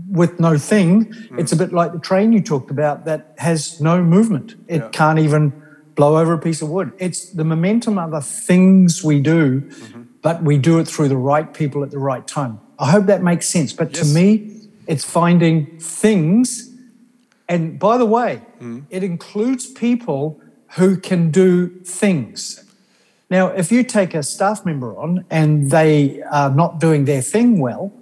with 0.08 0.40
no 0.40 0.56
thing, 0.56 1.06
mm. 1.06 1.38
it's 1.38 1.52
a 1.52 1.56
bit 1.56 1.72
like 1.72 1.92
the 1.92 1.98
train 1.98 2.32
you 2.32 2.40
talked 2.40 2.70
about 2.70 3.04
that 3.04 3.34
has 3.38 3.80
no 3.80 4.02
movement. 4.02 4.54
It 4.66 4.80
yeah. 4.80 4.88
can't 4.90 5.18
even 5.18 5.52
blow 5.94 6.16
over 6.16 6.32
a 6.32 6.38
piece 6.38 6.62
of 6.62 6.70
wood. 6.70 6.92
It's 6.98 7.30
the 7.32 7.44
momentum 7.44 7.98
are 7.98 8.08
the 8.08 8.20
things 8.20 9.04
we 9.04 9.20
do, 9.20 9.60
mm-hmm. 9.60 10.02
but 10.22 10.42
we 10.42 10.56
do 10.56 10.78
it 10.78 10.88
through 10.88 11.08
the 11.08 11.16
right 11.16 11.52
people 11.52 11.82
at 11.82 11.90
the 11.90 11.98
right 11.98 12.26
time. 12.26 12.60
I 12.78 12.90
hope 12.90 13.06
that 13.06 13.22
makes 13.22 13.48
sense. 13.48 13.72
But 13.72 13.94
yes. 13.94 14.06
to 14.06 14.14
me, 14.14 14.60
it's 14.86 15.04
finding 15.04 15.78
things. 15.78 16.74
And 17.48 17.78
by 17.78 17.96
the 17.98 18.06
way, 18.06 18.42
mm. 18.60 18.84
it 18.90 19.02
includes 19.02 19.66
people 19.66 20.40
who 20.76 20.96
can 20.96 21.30
do 21.30 21.68
things. 21.84 22.64
Now, 23.30 23.48
if 23.48 23.72
you 23.72 23.82
take 23.84 24.14
a 24.14 24.22
staff 24.22 24.64
member 24.64 24.96
on 24.96 25.24
and 25.30 25.70
they 25.70 26.22
are 26.22 26.50
not 26.50 26.78
doing 26.78 27.04
their 27.04 27.22
thing 27.22 27.58
well, 27.58 27.92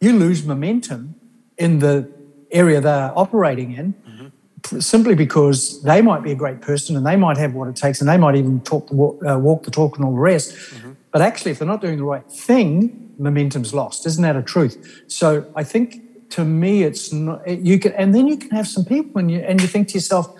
you 0.00 0.12
lose 0.12 0.44
momentum 0.44 1.14
in 1.56 1.78
the 1.80 2.10
area 2.50 2.80
they're 2.80 3.12
operating 3.16 3.72
in 3.72 3.92
mm-hmm. 3.92 4.80
simply 4.80 5.14
because 5.14 5.82
they 5.82 6.00
might 6.00 6.22
be 6.22 6.32
a 6.32 6.34
great 6.34 6.60
person 6.60 6.96
and 6.96 7.04
they 7.04 7.16
might 7.16 7.36
have 7.36 7.54
what 7.54 7.68
it 7.68 7.76
takes 7.76 8.00
and 8.00 8.08
they 8.08 8.16
might 8.16 8.36
even 8.36 8.60
talk 8.60 8.88
the 8.88 8.94
walk, 8.94 9.20
uh, 9.28 9.38
walk 9.38 9.64
the 9.64 9.70
talk 9.70 9.96
and 9.96 10.04
all 10.04 10.12
the 10.12 10.20
rest. 10.20 10.52
Mm-hmm. 10.52 10.92
But 11.10 11.22
actually, 11.22 11.52
if 11.52 11.58
they're 11.58 11.68
not 11.68 11.80
doing 11.80 11.98
the 11.98 12.04
right 12.04 12.28
thing, 12.30 13.14
momentum's 13.18 13.72
lost. 13.74 14.06
Isn't 14.06 14.22
that 14.22 14.36
a 14.36 14.42
truth? 14.42 15.02
So 15.06 15.50
I 15.56 15.64
think 15.64 16.30
to 16.30 16.44
me, 16.44 16.82
it's 16.82 17.12
not, 17.12 17.46
you 17.48 17.78
can, 17.78 17.92
and 17.92 18.14
then 18.14 18.26
you 18.26 18.36
can 18.36 18.50
have 18.50 18.68
some 18.68 18.84
people 18.84 19.18
and 19.18 19.30
you, 19.30 19.40
and 19.40 19.60
you 19.60 19.66
think 19.66 19.88
to 19.88 19.94
yourself, 19.94 20.34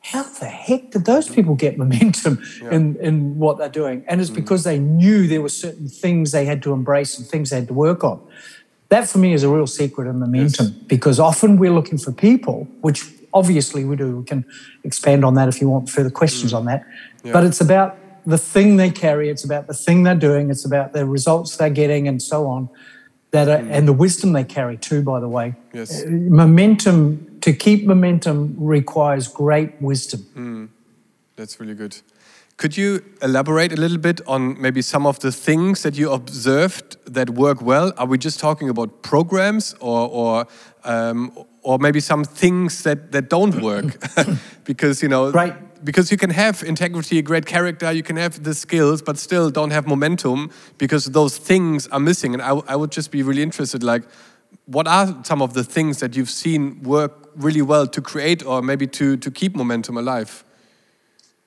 how 0.00 0.22
the 0.22 0.46
heck 0.46 0.92
did 0.92 1.04
those 1.04 1.28
people 1.28 1.54
get 1.54 1.76
momentum 1.76 2.42
yeah. 2.62 2.70
in, 2.70 2.96
in 2.96 3.38
what 3.38 3.58
they're 3.58 3.68
doing? 3.68 4.04
And 4.08 4.20
it's 4.20 4.30
mm. 4.30 4.36
because 4.36 4.64
they 4.64 4.78
knew 4.78 5.26
there 5.26 5.42
were 5.42 5.50
certain 5.50 5.88
things 5.88 6.32
they 6.32 6.46
had 6.46 6.62
to 6.62 6.72
embrace 6.72 7.18
and 7.18 7.26
things 7.26 7.50
they 7.50 7.56
had 7.56 7.68
to 7.68 7.74
work 7.74 8.04
on. 8.04 8.20
That 8.88 9.06
for 9.06 9.18
me 9.18 9.34
is 9.34 9.42
a 9.42 9.50
real 9.50 9.66
secret 9.66 10.08
of 10.08 10.14
momentum 10.14 10.66
yes. 10.66 10.74
because 10.86 11.20
often 11.20 11.58
we're 11.58 11.72
looking 11.72 11.98
for 11.98 12.10
people, 12.10 12.66
which 12.80 13.04
obviously 13.34 13.84
we 13.84 13.96
do. 13.96 14.18
We 14.18 14.24
can 14.24 14.46
expand 14.82 15.26
on 15.26 15.34
that 15.34 15.48
if 15.48 15.60
you 15.60 15.68
want 15.68 15.90
further 15.90 16.10
questions 16.10 16.52
mm. 16.52 16.56
on 16.56 16.64
that. 16.66 16.86
Yeah. 17.22 17.32
But 17.32 17.44
it's 17.44 17.60
about 17.60 17.98
the 18.28 18.38
thing 18.38 18.76
they 18.76 18.90
carry, 18.90 19.30
it's 19.30 19.44
about 19.44 19.66
the 19.66 19.74
thing 19.74 20.02
they're 20.02 20.14
doing, 20.14 20.50
it's 20.50 20.64
about 20.64 20.92
the 20.92 21.06
results 21.06 21.56
they're 21.56 21.70
getting, 21.70 22.06
and 22.06 22.22
so 22.22 22.46
on. 22.46 22.68
That 23.30 23.48
are, 23.48 23.58
mm. 23.58 23.70
and 23.70 23.86
the 23.86 23.92
wisdom 23.92 24.32
they 24.32 24.44
carry 24.44 24.76
too. 24.76 25.02
By 25.02 25.20
the 25.20 25.28
way, 25.28 25.54
yes. 25.72 26.02
Uh, 26.02 26.08
momentum 26.10 27.38
to 27.40 27.52
keep 27.52 27.86
momentum 27.86 28.54
requires 28.58 29.28
great 29.28 29.80
wisdom. 29.80 30.20
Mm. 30.34 30.68
That's 31.36 31.60
really 31.60 31.74
good. 31.74 32.00
Could 32.58 32.76
you 32.76 33.04
elaborate 33.22 33.72
a 33.72 33.76
little 33.76 33.98
bit 33.98 34.20
on 34.26 34.60
maybe 34.60 34.82
some 34.82 35.06
of 35.06 35.20
the 35.20 35.30
things 35.30 35.82
that 35.84 35.96
you 35.96 36.10
observed 36.10 36.96
that 37.06 37.30
work 37.30 37.62
well? 37.62 37.92
Are 37.96 38.06
we 38.06 38.18
just 38.18 38.40
talking 38.40 38.68
about 38.68 39.02
programs 39.02 39.74
or, 39.80 40.08
or, 40.08 40.46
um, 40.82 41.32
or 41.62 41.78
maybe 41.78 42.00
some 42.00 42.24
things 42.24 42.82
that, 42.82 43.12
that 43.12 43.30
don't 43.30 43.62
work? 43.62 44.02
because, 44.64 45.02
you 45.02 45.08
know, 45.08 45.30
right. 45.30 45.54
Because 45.84 46.10
you 46.10 46.16
can 46.16 46.30
have 46.30 46.62
integrity, 46.62 47.18
a 47.18 47.22
great 47.22 47.46
character, 47.46 47.92
you 47.92 48.02
can 48.02 48.16
have 48.16 48.42
the 48.42 48.54
skills, 48.54 49.02
but 49.02 49.18
still 49.18 49.50
don't 49.50 49.70
have 49.70 49.86
momentum 49.86 50.50
because 50.78 51.06
those 51.06 51.38
things 51.38 51.86
are 51.88 52.00
missing. 52.00 52.34
And 52.34 52.42
I, 52.42 52.50
I 52.66 52.76
would 52.76 52.90
just 52.90 53.10
be 53.10 53.22
really 53.22 53.42
interested, 53.42 53.82
like, 53.82 54.04
what 54.66 54.86
are 54.86 55.16
some 55.24 55.42
of 55.42 55.54
the 55.54 55.64
things 55.64 56.00
that 56.00 56.16
you've 56.16 56.30
seen 56.30 56.82
work 56.82 57.30
really 57.36 57.62
well 57.62 57.86
to 57.86 58.00
create 58.00 58.44
or 58.44 58.62
maybe 58.62 58.86
to, 58.86 59.16
to 59.16 59.30
keep 59.30 59.54
momentum 59.56 59.96
alive? 59.96 60.44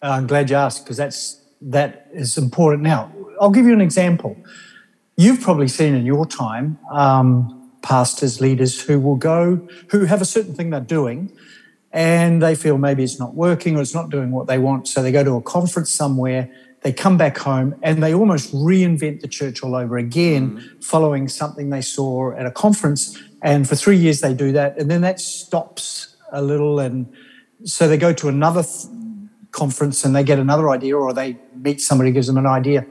Uh, 0.01 0.09
I'm 0.09 0.27
glad 0.27 0.49
you 0.49 0.55
asked 0.55 0.83
because 0.83 0.97
that's 0.97 1.37
that 1.61 2.07
is 2.11 2.37
important. 2.37 2.83
Now, 2.83 3.11
I'll 3.39 3.51
give 3.51 3.65
you 3.65 3.73
an 3.73 3.81
example. 3.81 4.35
You've 5.15 5.41
probably 5.41 5.67
seen 5.67 5.93
in 5.93 6.05
your 6.05 6.25
time 6.25 6.79
um, 6.91 7.71
pastors, 7.83 8.41
leaders 8.41 8.81
who 8.81 8.99
will 8.99 9.15
go, 9.15 9.67
who 9.89 10.05
have 10.05 10.21
a 10.21 10.25
certain 10.25 10.55
thing 10.55 10.71
they're 10.71 10.79
doing, 10.79 11.31
and 11.93 12.41
they 12.41 12.55
feel 12.55 12.77
maybe 12.77 13.03
it's 13.03 13.19
not 13.19 13.35
working 13.35 13.77
or 13.77 13.81
it's 13.81 13.93
not 13.93 14.09
doing 14.09 14.31
what 14.31 14.47
they 14.47 14.57
want. 14.57 14.87
So 14.87 15.01
they 15.01 15.11
go 15.11 15.23
to 15.23 15.35
a 15.35 15.41
conference 15.41 15.91
somewhere, 15.91 16.49
they 16.81 16.93
come 16.93 17.17
back 17.17 17.37
home, 17.37 17.75
and 17.81 18.01
they 18.01 18.13
almost 18.13 18.53
reinvent 18.53 19.21
the 19.21 19.27
church 19.27 19.61
all 19.61 19.75
over 19.75 19.97
again, 19.97 20.57
mm. 20.57 20.83
following 20.83 21.27
something 21.27 21.69
they 21.69 21.81
saw 21.81 22.31
at 22.33 22.45
a 22.45 22.51
conference. 22.51 23.21
And 23.41 23.67
for 23.67 23.75
three 23.75 23.97
years 23.97 24.21
they 24.21 24.33
do 24.33 24.51
that, 24.53 24.77
and 24.77 24.89
then 24.89 25.01
that 25.01 25.19
stops 25.19 26.15
a 26.31 26.41
little, 26.41 26.79
and 26.79 27.11
so 27.65 27.87
they 27.87 27.97
go 27.97 28.13
to 28.13 28.29
another 28.29 28.63
conference 29.51 30.05
and 30.05 30.15
they 30.15 30.23
get 30.23 30.39
another 30.39 30.69
idea 30.69 30.97
or 30.97 31.13
they 31.13 31.37
meet 31.55 31.81
somebody 31.81 32.09
who 32.09 32.13
gives 32.13 32.27
them 32.27 32.37
an 32.37 32.45
idea. 32.45 32.85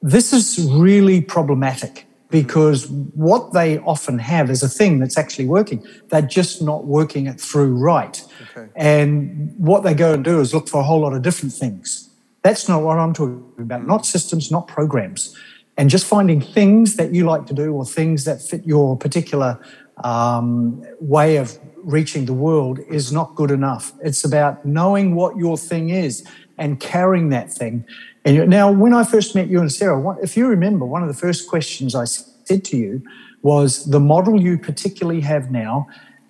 This 0.00 0.32
is 0.32 0.68
really 0.70 1.20
problematic 1.20 2.06
because 2.32 2.88
what 2.88 3.52
they 3.52 3.78
often 3.80 4.18
have 4.18 4.50
is 4.50 4.62
a 4.62 4.68
thing 4.68 4.98
that's 4.98 5.18
actually 5.18 5.46
working. 5.46 5.86
They're 6.08 6.22
just 6.22 6.62
not 6.62 6.86
working 6.86 7.26
it 7.26 7.38
through 7.38 7.74
right. 7.76 8.20
Okay. 8.56 8.68
And 8.74 9.54
what 9.58 9.82
they 9.84 9.92
go 9.92 10.14
and 10.14 10.24
do 10.24 10.40
is 10.40 10.54
look 10.54 10.66
for 10.66 10.80
a 10.80 10.82
whole 10.82 11.00
lot 11.00 11.12
of 11.12 11.20
different 11.20 11.52
things. 11.52 12.08
That's 12.42 12.68
not 12.68 12.82
what 12.82 12.98
I'm 12.98 13.12
talking 13.12 13.44
about, 13.58 13.86
not 13.86 14.06
systems, 14.06 14.50
not 14.50 14.66
programs. 14.66 15.38
And 15.76 15.90
just 15.90 16.06
finding 16.06 16.40
things 16.40 16.96
that 16.96 17.14
you 17.14 17.24
like 17.24 17.46
to 17.46 17.54
do 17.54 17.74
or 17.74 17.84
things 17.84 18.24
that 18.24 18.40
fit 18.40 18.64
your 18.64 18.96
particular 18.96 19.60
um, 20.02 20.82
way 21.00 21.36
of 21.36 21.58
reaching 21.76 22.24
the 22.24 22.32
world 22.32 22.80
is 22.88 23.12
not 23.12 23.34
good 23.34 23.50
enough. 23.50 23.92
It's 24.02 24.24
about 24.24 24.64
knowing 24.64 25.14
what 25.14 25.36
your 25.36 25.58
thing 25.58 25.90
is 25.90 26.26
and 26.56 26.80
carrying 26.80 27.28
that 27.28 27.52
thing. 27.52 27.84
And 28.24 28.48
now, 28.48 28.70
when 28.70 28.94
I 28.94 29.04
first 29.04 29.34
met 29.34 29.48
you 29.48 29.60
and 29.60 29.72
Sarah, 29.72 30.16
if 30.22 30.36
you 30.36 30.46
remember, 30.46 30.84
one 30.84 31.02
of 31.02 31.08
the 31.08 31.14
first 31.14 31.48
questions 31.48 31.94
I 31.94 32.04
said 32.04 32.64
to 32.66 32.76
you 32.76 33.02
was 33.42 33.86
the 33.86 33.98
model 33.98 34.40
you 34.40 34.58
particularly 34.58 35.20
have 35.22 35.50
now. 35.50 35.88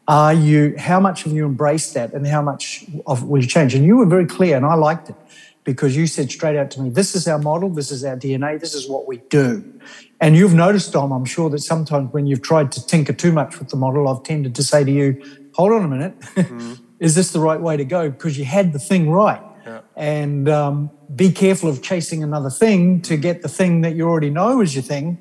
Are 0.08 0.34
you? 0.34 0.74
How 0.78 0.98
much 0.98 1.24
have 1.24 1.32
you 1.32 1.46
embraced 1.46 1.94
that, 1.94 2.12
and 2.12 2.26
how 2.26 2.42
much 2.42 2.86
of 3.06 3.24
will 3.24 3.42
you 3.42 3.48
change? 3.48 3.74
And 3.74 3.84
you 3.84 3.96
were 3.96 4.06
very 4.06 4.26
clear, 4.26 4.56
and 4.56 4.66
I 4.66 4.74
liked 4.74 5.10
it 5.10 5.16
because 5.64 5.96
you 5.96 6.06
said 6.08 6.30
straight 6.30 6.56
out 6.56 6.70
to 6.72 6.80
me, 6.80 6.90
"This 6.90 7.14
is 7.14 7.28
our 7.28 7.38
model. 7.38 7.68
This 7.68 7.92
is 7.92 8.04
our 8.04 8.16
DNA. 8.16 8.58
This 8.58 8.74
is 8.74 8.88
what 8.88 9.06
we 9.06 9.18
do." 9.28 9.62
And 10.22 10.36
you've 10.36 10.54
noticed, 10.54 10.92
Dom, 10.92 11.10
I'm 11.10 11.24
sure 11.24 11.50
that 11.50 11.58
sometimes 11.58 12.12
when 12.12 12.28
you've 12.28 12.42
tried 12.42 12.70
to 12.72 12.86
tinker 12.86 13.12
too 13.12 13.32
much 13.32 13.58
with 13.58 13.70
the 13.70 13.76
model, 13.76 14.06
I've 14.06 14.22
tended 14.22 14.54
to 14.54 14.62
say 14.62 14.84
to 14.84 14.90
you, 14.90 15.20
hold 15.52 15.72
on 15.72 15.84
a 15.84 15.88
minute, 15.88 16.18
mm. 16.20 16.80
is 17.00 17.16
this 17.16 17.32
the 17.32 17.40
right 17.40 17.60
way 17.60 17.76
to 17.76 17.84
go? 17.84 18.08
Because 18.08 18.38
you 18.38 18.44
had 18.44 18.72
the 18.72 18.78
thing 18.78 19.10
right. 19.10 19.42
Yeah. 19.66 19.80
And 19.96 20.48
um, 20.48 20.90
be 21.14 21.30
careful 21.30 21.68
of 21.68 21.82
chasing 21.82 22.22
another 22.22 22.50
thing 22.50 23.00
to 23.02 23.16
get 23.16 23.42
the 23.42 23.48
thing 23.48 23.82
that 23.82 23.94
you 23.94 24.08
already 24.08 24.30
know 24.30 24.60
is 24.60 24.74
your 24.74 24.82
thing 24.82 25.18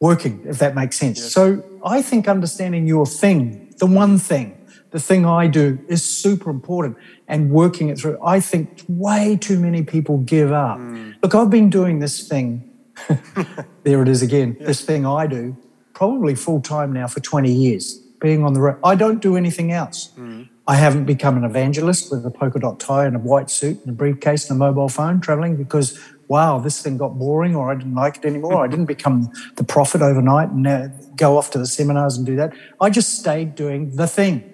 working, 0.00 0.42
if 0.46 0.58
that 0.58 0.74
makes 0.74 0.98
sense. 0.98 1.18
Yes. 1.18 1.32
So 1.32 1.62
I 1.84 2.02
think 2.02 2.28
understanding 2.28 2.86
your 2.86 3.06
thing, 3.06 3.74
the 3.78 3.86
one 3.86 4.18
thing, 4.18 4.56
the 4.90 5.00
thing 5.00 5.24
I 5.24 5.46
do 5.46 5.78
is 5.88 6.04
super 6.04 6.50
important 6.50 6.96
and 7.28 7.50
working 7.50 7.90
it 7.90 7.98
through. 7.98 8.18
I 8.24 8.40
think 8.40 8.84
way 8.88 9.36
too 9.40 9.60
many 9.60 9.82
people 9.82 10.18
give 10.18 10.52
up. 10.52 10.78
Mm. 10.78 11.14
Look, 11.22 11.34
I've 11.34 11.50
been 11.50 11.70
doing 11.70 12.00
this 12.00 12.26
thing 12.26 12.70
there 13.82 14.02
it 14.02 14.08
is 14.08 14.22
again. 14.22 14.56
This 14.60 14.82
thing 14.82 15.06
I 15.06 15.26
do, 15.26 15.56
probably 15.92 16.34
full 16.34 16.60
time 16.60 16.92
now 16.92 17.06
for 17.06 17.20
20 17.20 17.50
years, 17.50 17.98
being 18.20 18.44
on 18.44 18.54
the 18.54 18.60
road. 18.60 18.78
I 18.84 18.94
don't 18.94 19.20
do 19.20 19.36
anything 19.36 19.72
else. 19.72 20.12
Mm. 20.18 20.48
I 20.70 20.76
haven't 20.76 21.04
become 21.04 21.36
an 21.36 21.42
evangelist 21.42 22.12
with 22.12 22.24
a 22.24 22.30
polka 22.30 22.60
dot 22.60 22.78
tie 22.78 23.04
and 23.04 23.16
a 23.16 23.18
white 23.18 23.50
suit 23.50 23.80
and 23.80 23.88
a 23.88 23.92
briefcase 23.92 24.48
and 24.48 24.56
a 24.56 24.58
mobile 24.66 24.88
phone 24.88 25.20
traveling 25.20 25.56
because, 25.56 25.98
wow, 26.28 26.60
this 26.60 26.80
thing 26.80 26.96
got 26.96 27.18
boring 27.18 27.56
or 27.56 27.72
I 27.72 27.74
didn't 27.74 27.96
like 27.96 28.18
it 28.18 28.24
anymore. 28.24 28.64
I 28.64 28.68
didn't 28.68 28.84
become 28.84 29.32
the 29.56 29.64
prophet 29.64 30.00
overnight 30.00 30.50
and 30.50 30.64
uh, 30.68 30.86
go 31.16 31.36
off 31.36 31.50
to 31.52 31.58
the 31.58 31.66
seminars 31.66 32.16
and 32.16 32.24
do 32.24 32.36
that. 32.36 32.52
I 32.80 32.88
just 32.88 33.18
stayed 33.18 33.56
doing 33.56 33.96
the 33.96 34.06
thing. 34.06 34.44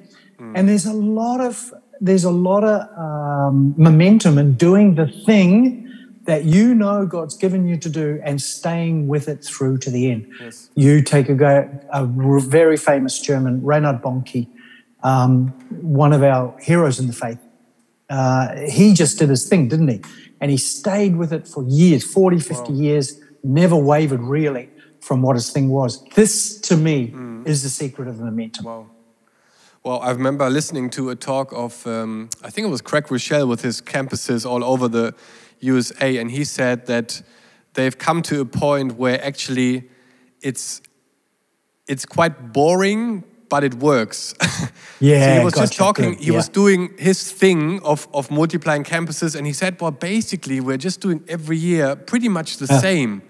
Mm. 0.41 0.53
And 0.55 0.69
there's 0.71 0.87
a 0.87 0.95
lot 0.95 1.43
of 1.43 1.75
there's 2.01 2.25
a 2.25 2.31
lot 2.31 2.65
of 2.65 2.81
um, 2.99 3.75
momentum 3.77 4.39
in 4.39 4.55
doing 4.55 4.95
the 4.95 5.09
thing 5.27 5.87
that 6.25 6.45
you 6.45 6.75
know 6.75 7.05
God's 7.05 7.37
given 7.37 7.69
you 7.69 7.77
to 7.77 7.91
do 7.91 8.21
and 8.25 8.41
staying 8.41 9.07
with 9.07 9.29
it 9.29 9.45
through 9.45 9.79
to 9.79 9.91
the 9.91 10.11
end. 10.11 10.33
Yes. 10.41 10.71
You 10.75 11.03
take 11.03 11.29
a, 11.29 11.69
a 11.93 12.07
very 12.07 12.79
famous 12.79 13.21
German, 13.21 13.63
Reinhard 13.63 14.01
Bonnke, 14.01 14.49
um, 15.07 15.49
one 15.71 16.13
of 16.13 16.23
our 16.25 16.59
heroes 16.61 16.99
in 16.99 17.07
the 17.07 17.13
faith. 17.13 17.39
Uh, 18.11 18.57
he 18.69 18.93
just 18.93 19.19
did 19.21 19.29
his 19.29 19.49
thing, 19.49 19.69
didn't 19.69 19.89
he? 19.89 20.03
And 20.41 20.51
he 20.51 20.57
stayed 20.57 21.17
with 21.17 21.33
it 21.33 21.47
for 21.47 21.63
years 21.69 22.03
40, 22.05 22.41
50 22.41 22.73
wow. 22.73 22.79
years, 22.79 23.21
never 23.45 23.77
wavered 23.77 24.21
really 24.21 24.69
from 25.01 25.23
what 25.23 25.37
his 25.37 25.51
thing 25.51 25.69
was. 25.69 26.03
This, 26.15 26.61
to 26.63 26.77
me, 26.77 27.11
mm. 27.11 27.47
is 27.47 27.63
the 27.63 27.69
secret 27.69 28.09
of 28.09 28.19
momentum. 28.19 28.65
Wow. 28.65 28.91
Well, 29.85 30.01
I 30.01 30.11
remember 30.11 30.51
listening 30.51 30.91
to 30.91 31.11
a 31.11 31.15
talk 31.15 31.53
of, 31.53 31.87
um, 31.87 32.29
I 32.43 32.51
think 32.51 32.67
it 32.67 32.71
was 32.71 32.83
Craig 32.83 33.05
Groeschel 33.05 33.47
with 33.49 33.63
his 33.63 33.81
campuses 33.81 34.45
all 34.45 34.65
over 34.65 34.89
the 34.89 35.15
USA, 35.61 36.17
and 36.17 36.29
he 36.33 36.43
said 36.45 36.87
that 36.87 37.23
they've 37.75 37.97
come 37.97 38.23
to 38.23 38.41
a 38.41 38.45
point 38.45 38.97
where 38.97 39.25
actually 39.25 39.89
it's 40.43 40.83
it's 41.87 42.05
quite 42.05 42.53
boring, 42.53 43.23
but 43.49 43.65
it 43.65 43.75
works. 43.75 44.35
Yeah, 45.01 45.25
so 45.35 45.39
he 45.39 45.45
was 45.45 45.55
just 45.55 45.75
talking. 45.75 46.17
He 46.19 46.27
yeah. 46.27 46.37
was 46.37 46.49
doing 46.49 46.95
his 46.99 47.31
thing 47.31 47.81
of 47.83 48.09
of 48.13 48.31
multiplying 48.31 48.85
campuses, 48.85 49.37
and 49.37 49.47
he 49.47 49.53
said, 49.53 49.81
"Well, 49.81 49.91
basically, 49.91 50.61
we're 50.61 50.77
just 50.79 51.01
doing 51.01 51.23
every 51.29 51.57
year 51.57 51.97
pretty 51.97 52.29
much 52.29 52.57
the 52.59 52.67
yeah. 52.71 52.81
same." 52.81 53.23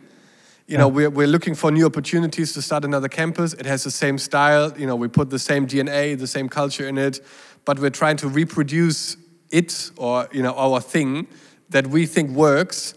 You 0.68 0.76
know, 0.78 0.88
we're, 0.88 1.11
we're 1.11 1.28
looking 1.28 1.54
for 1.54 1.70
new 1.70 1.87
opportunities 1.87 2.52
to 2.54 2.61
start 2.61 2.85
another 2.85 3.06
campus. 3.06 3.52
It 3.52 3.66
has 3.66 3.85
the 3.85 3.90
same 3.92 4.18
style. 4.18 4.73
You 4.76 4.88
know, 4.88 4.96
we 4.96 5.06
put 5.06 5.30
the 5.30 5.38
same 5.38 5.64
DNA, 5.64 6.18
the 6.18 6.26
same 6.26 6.49
culture 6.49 6.88
in 6.88 6.99
it, 6.99 7.20
but 7.64 7.78
we're 7.78 7.90
trying 7.90 8.16
to 8.16 8.28
reproduce 8.28 9.16
it 9.50 9.90
or 9.96 10.28
you 10.32 10.42
know 10.42 10.54
our 10.54 10.80
thing 10.80 11.26
that 11.70 11.87
we 11.87 12.06
think 12.06 12.30
works 12.30 12.94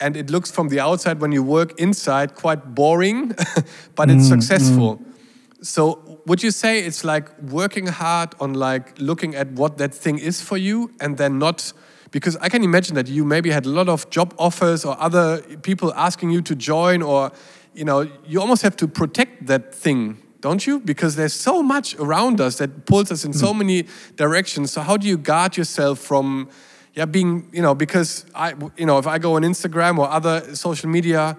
and 0.00 0.16
it 0.16 0.30
looks 0.30 0.50
from 0.50 0.68
the 0.68 0.80
outside 0.80 1.20
when 1.20 1.32
you 1.32 1.42
work 1.42 1.78
inside 1.80 2.34
quite 2.34 2.74
boring 2.74 3.28
but 3.94 4.10
it's 4.10 4.24
mm, 4.24 4.28
successful 4.28 4.96
mm. 4.96 5.04
So 5.60 6.20
would 6.26 6.42
you 6.42 6.50
say 6.50 6.80
it's 6.80 7.04
like 7.04 7.26
working 7.42 7.86
hard 7.88 8.34
on 8.40 8.54
like 8.54 8.98
looking 8.98 9.34
at 9.34 9.50
what 9.52 9.78
that 9.78 9.92
thing 9.94 10.18
is 10.18 10.40
for 10.40 10.56
you 10.56 10.90
and 11.00 11.16
then 11.16 11.38
not 11.38 11.72
because 12.10 12.36
I 12.36 12.48
can 12.48 12.62
imagine 12.64 12.94
that 12.94 13.08
you 13.08 13.24
maybe 13.24 13.50
had 13.50 13.66
a 13.66 13.68
lot 13.68 13.88
of 13.88 14.08
job 14.10 14.34
offers 14.38 14.84
or 14.84 14.96
other 15.00 15.42
people 15.62 15.92
asking 15.94 16.30
you 16.30 16.40
to 16.42 16.54
join, 16.54 17.02
or 17.02 17.30
you 17.74 17.84
know, 17.84 18.08
you 18.26 18.40
almost 18.40 18.62
have 18.62 18.76
to 18.76 18.88
protect 18.88 19.46
that 19.46 19.74
thing, 19.74 20.16
don't 20.40 20.66
you? 20.66 20.80
Because 20.80 21.16
there's 21.16 21.34
so 21.34 21.62
much 21.62 21.94
around 21.96 22.40
us 22.40 22.56
that 22.58 22.86
pulls 22.86 23.12
us 23.12 23.24
in 23.24 23.32
so 23.32 23.52
Hmm. 23.52 23.58
many 23.58 23.84
directions. 24.16 24.72
So 24.72 24.80
how 24.80 24.96
do 24.96 25.06
you 25.06 25.18
guard 25.18 25.56
yourself 25.56 25.98
from, 25.98 26.48
yeah, 26.94 27.04
being, 27.04 27.48
you 27.52 27.60
know, 27.62 27.74
because 27.74 28.24
I, 28.34 28.54
you 28.76 28.86
know, 28.86 28.98
if 28.98 29.06
I 29.06 29.18
go 29.18 29.34
on 29.36 29.42
Instagram 29.42 29.98
or 29.98 30.10
other 30.10 30.54
social 30.56 30.88
media, 30.88 31.36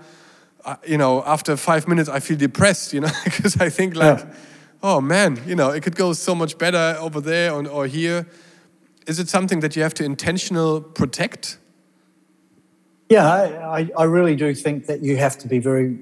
uh, 0.66 0.75
you 0.86 0.98
know, 0.98 1.24
after 1.25 1.56
five 1.58 1.88
minutes 1.88 2.10
I 2.10 2.20
feel 2.20 2.38
depressed, 2.38 2.94
you 2.94 3.01
know, 3.01 3.10
because 3.24 3.58
I 3.60 3.70
think 3.70 3.96
like, 3.96 4.20
Yeah. 4.20 4.34
oh 4.84 5.01
man, 5.01 5.42
you 5.46 5.56
know, 5.56 5.70
it 5.70 5.84
could 5.84 5.96
go 5.96 6.13
so 6.13 6.36
much 6.36 6.58
better 6.58 6.98
over 7.00 7.22
there 7.22 7.54
or, 7.54 7.68
or 7.68 7.88
here. 7.88 8.25
Is 9.08 9.20
it 9.20 9.30
something 9.30 9.62
that 9.62 9.75
you 9.75 9.82
have 9.84 9.94
to 9.96 10.04
intentional 10.04 10.82
protect? 10.82 11.58
Yeah, 13.10 13.28
I- 13.28 13.89
I 13.98 14.04
really 14.04 14.36
do 14.36 14.54
think 14.54 14.86
that 14.86 15.01
you 15.01 15.18
have 15.18 15.38
to 15.39 15.48
be 15.48 15.60
very 15.60 15.98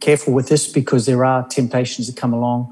careful 0.00 0.34
with 0.34 0.48
this 0.48 0.70
because 0.70 1.06
there 1.06 1.24
are 1.24 1.46
temptations 1.48 2.06
that 2.08 2.16
come 2.16 2.34
along 2.34 2.70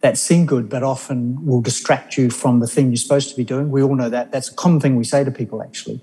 that 0.00 0.18
seem 0.18 0.46
good, 0.46 0.68
but 0.68 0.82
often 0.82 1.44
will 1.46 1.60
distract 1.62 2.16
you 2.16 2.30
from 2.30 2.60
the 2.60 2.66
thing 2.66 2.88
you're 2.90 2.96
supposed 2.96 3.30
to 3.30 3.36
be 3.36 3.44
doing. 3.44 3.70
We 3.70 3.82
all 3.82 3.96
know 3.96 4.10
that. 4.10 4.30
That's 4.30 4.48
a 4.50 4.54
common 4.54 4.80
thing 4.80 4.96
we 4.96 5.04
say 5.04 5.24
to 5.24 5.30
people, 5.30 5.62
actually. 5.62 6.00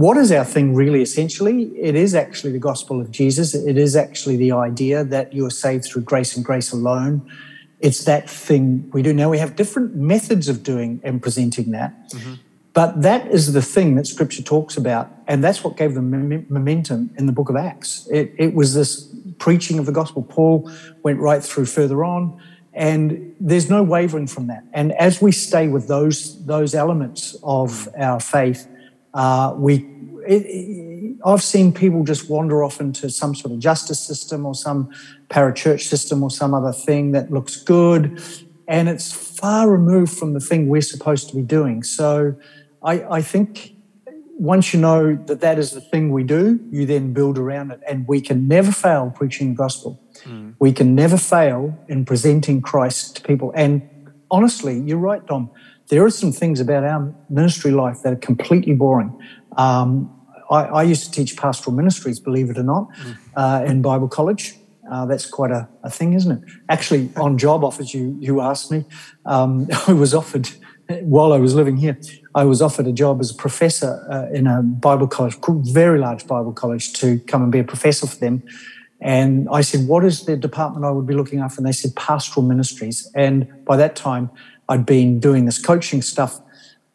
What 0.00 0.16
is 0.16 0.32
our 0.32 0.46
thing 0.46 0.74
really 0.74 1.02
essentially? 1.02 1.64
It 1.78 1.94
is 1.94 2.14
actually 2.14 2.52
the 2.52 2.58
gospel 2.58 3.02
of 3.02 3.10
Jesus. 3.10 3.54
It 3.54 3.76
is 3.76 3.94
actually 3.94 4.38
the 4.38 4.52
idea 4.52 5.04
that 5.04 5.34
you 5.34 5.44
are 5.44 5.50
saved 5.50 5.84
through 5.84 6.04
grace 6.04 6.34
and 6.36 6.42
grace 6.42 6.72
alone. 6.72 7.30
It's 7.80 8.04
that 8.04 8.30
thing 8.30 8.90
we 8.94 9.02
do. 9.02 9.12
Now, 9.12 9.28
we 9.28 9.36
have 9.36 9.56
different 9.56 9.94
methods 9.94 10.48
of 10.48 10.62
doing 10.62 11.02
and 11.04 11.20
presenting 11.20 11.72
that. 11.72 11.92
Mm-hmm. 12.12 12.34
But 12.72 13.02
that 13.02 13.26
is 13.26 13.52
the 13.52 13.60
thing 13.60 13.96
that 13.96 14.06
Scripture 14.06 14.42
talks 14.42 14.78
about, 14.78 15.10
and 15.26 15.44
that's 15.44 15.62
what 15.62 15.76
gave 15.76 15.92
them 15.92 16.46
momentum 16.48 17.10
in 17.18 17.26
the 17.26 17.32
book 17.32 17.50
of 17.50 17.56
Acts. 17.56 18.08
It, 18.10 18.32
it 18.38 18.54
was 18.54 18.72
this 18.72 19.06
preaching 19.38 19.78
of 19.78 19.84
the 19.84 19.92
gospel. 19.92 20.22
Paul 20.22 20.70
went 21.02 21.18
right 21.20 21.44
through 21.44 21.66
further 21.66 22.04
on, 22.04 22.40
and 22.72 23.36
there's 23.38 23.68
no 23.68 23.82
wavering 23.82 24.28
from 24.28 24.46
that. 24.46 24.64
And 24.72 24.92
as 24.92 25.20
we 25.20 25.30
stay 25.30 25.68
with 25.68 25.88
those 25.88 26.42
those 26.46 26.74
elements 26.74 27.36
of 27.42 27.86
our 27.98 28.18
faith, 28.18 28.66
uh, 29.14 29.54
we. 29.56 29.86
It, 30.26 30.42
it- 30.46 31.16
I've 31.24 31.42
seen 31.42 31.72
people 31.72 32.02
just 32.04 32.30
wander 32.30 32.64
off 32.64 32.80
into 32.80 33.10
some 33.10 33.34
sort 33.34 33.52
of 33.52 33.58
justice 33.58 34.00
system 34.00 34.46
or 34.46 34.54
some 34.54 34.88
parachurch 35.28 35.82
system 35.82 36.22
or 36.22 36.30
some 36.30 36.54
other 36.54 36.72
thing 36.72 37.12
that 37.12 37.30
looks 37.30 37.62
good, 37.62 38.18
and 38.66 38.88
it's 38.88 39.12
far 39.12 39.70
removed 39.70 40.12
from 40.12 40.32
the 40.32 40.40
thing 40.40 40.68
we're 40.68 40.80
supposed 40.80 41.28
to 41.28 41.36
be 41.36 41.42
doing. 41.42 41.82
So, 41.82 42.36
I, 42.82 43.02
I 43.18 43.22
think 43.22 43.72
once 44.38 44.72
you 44.72 44.80
know 44.80 45.14
that 45.26 45.40
that 45.42 45.58
is 45.58 45.72
the 45.72 45.82
thing 45.82 46.10
we 46.10 46.22
do, 46.22 46.58
you 46.70 46.86
then 46.86 47.12
build 47.12 47.36
around 47.36 47.70
it. 47.70 47.80
And 47.86 48.08
we 48.08 48.22
can 48.22 48.48
never 48.48 48.72
fail 48.72 49.12
preaching 49.14 49.50
the 49.50 49.54
gospel. 49.56 50.00
We 50.58 50.72
can 50.72 50.94
never 50.94 51.18
fail 51.18 51.78
in 51.88 52.06
presenting 52.06 52.62
Christ 52.62 53.16
to 53.16 53.22
people. 53.22 53.52
And 53.54 53.82
honestly, 54.30 54.80
you're 54.80 54.96
right, 54.98 55.26
Dom. 55.26 55.50
There 55.90 56.04
are 56.04 56.10
some 56.10 56.30
things 56.30 56.60
about 56.60 56.84
our 56.84 57.12
ministry 57.28 57.72
life 57.72 58.02
that 58.04 58.12
are 58.12 58.16
completely 58.16 58.74
boring. 58.74 59.12
Um, 59.56 60.08
I, 60.50 60.64
I 60.64 60.82
used 60.84 61.04
to 61.04 61.10
teach 61.10 61.36
pastoral 61.36 61.76
ministries, 61.76 62.20
believe 62.20 62.48
it 62.48 62.58
or 62.58 62.62
not, 62.62 62.88
uh, 63.34 63.64
in 63.66 63.82
Bible 63.82 64.08
college. 64.08 64.54
Uh, 64.90 65.04
that's 65.06 65.26
quite 65.26 65.50
a, 65.50 65.68
a 65.82 65.90
thing, 65.90 66.14
isn't 66.14 66.32
it? 66.32 66.52
Actually, 66.68 67.10
on 67.16 67.38
job 67.38 67.62
offers, 67.62 67.92
you 67.94 68.16
you 68.20 68.40
asked 68.40 68.70
me. 68.70 68.84
Um, 69.26 69.68
I 69.86 69.92
was 69.92 70.14
offered 70.14 70.48
while 71.02 71.32
I 71.32 71.38
was 71.38 71.54
living 71.54 71.76
here. 71.76 71.98
I 72.34 72.44
was 72.44 72.60
offered 72.62 72.86
a 72.86 72.92
job 72.92 73.20
as 73.20 73.30
a 73.30 73.34
professor 73.34 74.06
uh, 74.10 74.34
in 74.36 74.46
a 74.46 74.62
Bible 74.62 75.06
college, 75.06 75.36
very 75.72 75.98
large 75.98 76.26
Bible 76.26 76.52
college, 76.52 76.92
to 76.94 77.18
come 77.20 77.42
and 77.42 77.52
be 77.52 77.60
a 77.60 77.64
professor 77.64 78.06
for 78.06 78.16
them. 78.16 78.42
And 79.00 79.48
I 79.50 79.60
said, 79.60 79.86
"What 79.86 80.04
is 80.04 80.24
the 80.24 80.36
department 80.36 80.84
I 80.84 80.90
would 80.90 81.06
be 81.06 81.14
looking 81.14 81.40
after?" 81.40 81.58
And 81.58 81.66
they 81.66 81.72
said, 81.72 81.94
"Pastoral 81.94 82.44
ministries." 82.44 83.10
And 83.14 83.46
by 83.64 83.76
that 83.76 83.94
time, 83.94 84.30
I'd 84.70 84.86
been 84.86 85.18
doing 85.18 85.44
this 85.46 85.58
coaching 85.58 86.00
stuff 86.00 86.40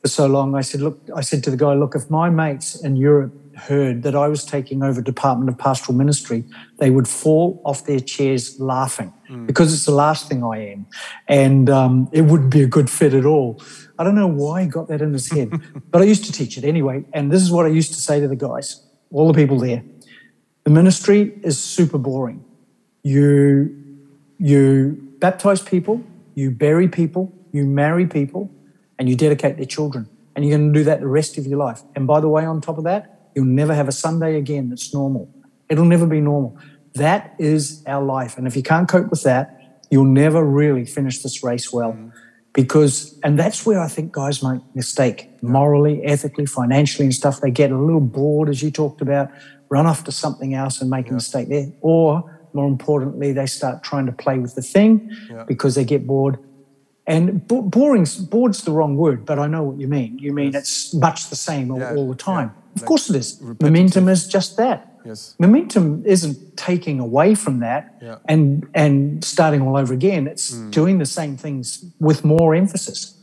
for 0.01 0.07
so 0.07 0.25
long. 0.27 0.55
I 0.55 0.61
said, 0.61 0.81
"Look," 0.81 0.97
I 1.13 1.21
said 1.21 1.43
to 1.43 1.51
the 1.51 1.57
guy, 1.57 1.73
"Look, 1.73 1.93
if 1.93 2.09
my 2.09 2.29
mates 2.29 2.75
in 2.75 2.95
Europe 2.95 3.33
heard 3.55 4.03
that 4.03 4.15
I 4.15 4.27
was 4.27 4.45
taking 4.45 4.81
over 4.81 5.01
Department 5.01 5.49
of 5.49 5.57
Pastoral 5.57 5.97
Ministry, 5.97 6.45
they 6.77 6.89
would 6.89 7.07
fall 7.07 7.61
off 7.65 7.85
their 7.85 7.99
chairs 7.99 8.59
laughing 8.59 9.11
because 9.45 9.73
it's 9.73 9.85
the 9.85 9.97
last 10.05 10.29
thing 10.29 10.43
I 10.43 10.57
am, 10.73 10.85
and 11.27 11.69
um, 11.69 12.07
it 12.13 12.21
wouldn't 12.21 12.51
be 12.51 12.63
a 12.63 12.67
good 12.67 12.89
fit 12.89 13.13
at 13.13 13.25
all." 13.25 13.61
I 13.99 14.03
don't 14.03 14.15
know 14.15 14.27
why 14.27 14.63
he 14.63 14.67
got 14.67 14.87
that 14.87 15.01
in 15.01 15.13
his 15.13 15.31
head, 15.31 15.49
but 15.91 16.01
I 16.01 16.05
used 16.05 16.25
to 16.25 16.31
teach 16.31 16.57
it 16.57 16.63
anyway. 16.63 17.05
And 17.13 17.31
this 17.31 17.41
is 17.41 17.51
what 17.51 17.65
I 17.65 17.69
used 17.69 17.93
to 17.93 17.99
say 17.99 18.19
to 18.19 18.27
the 18.27 18.35
guys, 18.35 18.67
all 19.11 19.27
the 19.31 19.37
people 19.41 19.59
there: 19.59 19.83
the 20.63 20.69
ministry 20.69 21.37
is 21.43 21.57
super 21.57 21.97
boring. 21.97 22.39
You 23.03 23.75
you 24.37 24.61
baptize 25.19 25.61
people, 25.61 26.03
you 26.35 26.51
bury 26.51 26.87
people, 26.87 27.33
you 27.55 27.65
marry 27.65 28.05
people, 28.05 28.51
and 28.97 29.09
you 29.09 29.15
dedicate 29.15 29.57
their 29.57 29.65
children. 29.65 30.07
And 30.35 30.45
you're 30.45 30.57
going 30.57 30.73
to 30.73 30.79
do 30.79 30.83
that 30.85 30.99
the 30.99 31.07
rest 31.07 31.37
of 31.37 31.45
your 31.45 31.57
life. 31.57 31.81
And 31.95 32.05
by 32.05 32.19
the 32.19 32.27
way, 32.27 32.45
on 32.45 32.61
top 32.61 32.77
of 32.77 32.83
that, 32.83 33.29
you'll 33.35 33.45
never 33.45 33.73
have 33.73 33.87
a 33.87 33.91
Sunday 33.91 34.37
again 34.37 34.69
that's 34.69 34.93
normal. 34.93 35.29
It'll 35.69 35.85
never 35.85 36.05
be 36.05 36.21
normal. 36.21 36.57
That 36.93 37.35
is 37.39 37.83
our 37.87 38.03
life. 38.03 38.37
And 38.37 38.47
if 38.47 38.55
you 38.55 38.63
can't 38.63 38.87
cope 38.87 39.09
with 39.09 39.23
that, 39.23 39.79
you'll 39.89 40.05
never 40.05 40.43
really 40.43 40.85
finish 40.85 41.21
this 41.23 41.43
race 41.43 41.71
well. 41.71 41.93
Mm. 41.93 42.11
Because, 42.53 43.19
and 43.23 43.37
that's 43.37 43.65
where 43.65 43.81
I 43.81 43.89
think 43.89 44.13
guys 44.13 44.41
make 44.41 44.61
mistake 44.73 45.29
morally, 45.41 46.03
ethically, 46.05 46.45
financially, 46.45 47.05
and 47.05 47.13
stuff. 47.13 47.41
They 47.41 47.51
get 47.51 47.71
a 47.71 47.77
little 47.77 47.99
bored, 47.99 48.47
as 48.49 48.61
you 48.63 48.71
talked 48.71 49.01
about, 49.01 49.29
run 49.69 49.85
off 49.85 50.05
to 50.05 50.11
something 50.11 50.53
else 50.53 50.79
and 50.81 50.89
make 50.89 51.09
a 51.09 51.13
mistake 51.13 51.49
there. 51.49 51.67
Or 51.81 52.23
more 52.53 52.67
importantly, 52.67 53.33
they 53.33 53.45
start 53.45 53.83
trying 53.83 54.05
to 54.05 54.13
play 54.13 54.39
with 54.39 54.55
the 54.55 54.61
thing 54.61 55.11
Yeah. 55.29 55.43
because 55.43 55.75
they 55.75 55.83
get 55.83 56.07
bored. 56.07 56.39
And 57.07 57.47
bo- 57.47 57.61
boring's 57.61 58.17
bored's 58.17 58.63
the 58.63 58.71
wrong 58.71 58.97
word, 58.97 59.25
but 59.25 59.37
I 59.37 59.47
know 59.47 59.63
what 59.63 59.79
you 59.79 59.87
mean. 59.87 60.17
You 60.17 60.33
mean 60.33 60.55
it's 60.55 60.93
much 60.93 61.29
the 61.29 61.35
same 61.35 61.71
all, 61.71 61.79
Yeah, 61.79 61.95
all 61.95 62.09
the 62.09 62.15
time. 62.15 62.51
yeah. 62.55 62.75
Of 62.75 62.81
Like 62.81 62.87
course 62.87 63.09
it 63.09 63.15
is. 63.15 63.37
repetitive. 63.41 63.61
Momentum 63.61 64.09
is 64.09 64.27
just 64.27 64.57
that. 64.57 64.91
Yes. 65.05 65.35
Momentum 65.37 66.03
isn't 66.05 66.57
taking 66.57 66.99
away 66.99 67.35
from 67.35 67.59
that 67.59 67.93
Yeah. 68.01 68.17
and 68.27 68.65
and 68.73 69.23
starting 69.23 69.61
all 69.61 69.77
over 69.77 69.93
again. 69.93 70.27
It's 70.27 70.55
hmm. 70.55 70.71
doing 70.71 70.97
the 70.97 71.05
same 71.05 71.37
things 71.37 71.85
with 71.99 72.25
more 72.25 72.55
emphasis. 72.55 73.13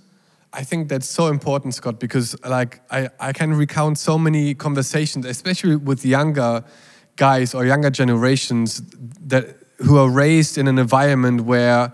I 0.53 0.65
think 0.65 0.89
that's 0.89 1.09
so 1.09 1.29
important, 1.29 1.75
Scott, 1.75 1.99
because 1.99 2.37
like 2.45 2.81
I, 2.91 3.09
I 3.19 3.33
can 3.33 3.55
recount 3.55 3.99
so 3.99 4.19
many 4.19 4.55
conversations, 4.55 5.27
especially 5.27 5.77
with 5.77 6.05
younger 6.05 6.63
guys 7.17 7.55
or 7.55 7.65
younger 7.65 7.91
generations 7.91 8.83
that 9.29 9.57
who 9.79 9.99
are 9.99 10.09
raised 10.09 10.59
in 10.59 10.69
an 10.69 10.79
environment 10.79 11.41
where 11.41 11.93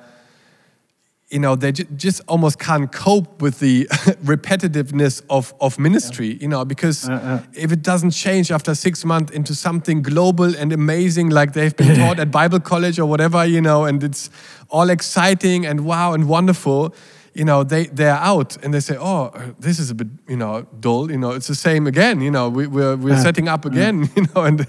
you 1.30 1.38
know 1.38 1.54
they 1.54 1.72
just 1.72 2.22
almost 2.26 2.58
can't 2.58 2.90
cope 2.90 3.42
with 3.42 3.58
the 3.58 3.84
repetitiveness 4.24 5.22
of, 5.28 5.54
of 5.60 5.78
ministry 5.78 6.38
you 6.40 6.48
know 6.48 6.64
because 6.64 7.08
uh, 7.08 7.12
uh. 7.12 7.42
if 7.52 7.70
it 7.70 7.82
doesn't 7.82 8.12
change 8.12 8.50
after 8.50 8.74
six 8.74 9.04
months 9.04 9.32
into 9.32 9.54
something 9.54 10.02
global 10.02 10.56
and 10.56 10.72
amazing 10.72 11.28
like 11.28 11.52
they've 11.52 11.76
been 11.76 11.96
taught 11.98 12.18
at 12.18 12.30
bible 12.30 12.60
college 12.60 12.98
or 12.98 13.06
whatever 13.06 13.44
you 13.44 13.60
know 13.60 13.84
and 13.84 14.02
it's 14.02 14.30
all 14.70 14.88
exciting 14.88 15.66
and 15.66 15.84
wow 15.84 16.14
and 16.14 16.28
wonderful 16.28 16.94
you 17.34 17.44
know 17.44 17.62
they 17.62 17.86
they're 17.86 18.14
out 18.14 18.56
and 18.64 18.72
they 18.72 18.80
say 18.80 18.96
oh 18.98 19.26
uh, 19.26 19.52
this 19.58 19.78
is 19.78 19.90
a 19.90 19.94
bit 19.94 20.08
you 20.28 20.36
know 20.36 20.66
dull 20.80 21.10
you 21.10 21.18
know 21.18 21.32
it's 21.32 21.46
the 21.46 21.54
same 21.54 21.86
again 21.86 22.20
you 22.22 22.30
know 22.30 22.48
we, 22.48 22.66
we're 22.66 22.96
we're 22.96 23.18
setting 23.18 23.48
up 23.48 23.66
again 23.66 24.08
you 24.16 24.24
know 24.34 24.44
and 24.44 24.66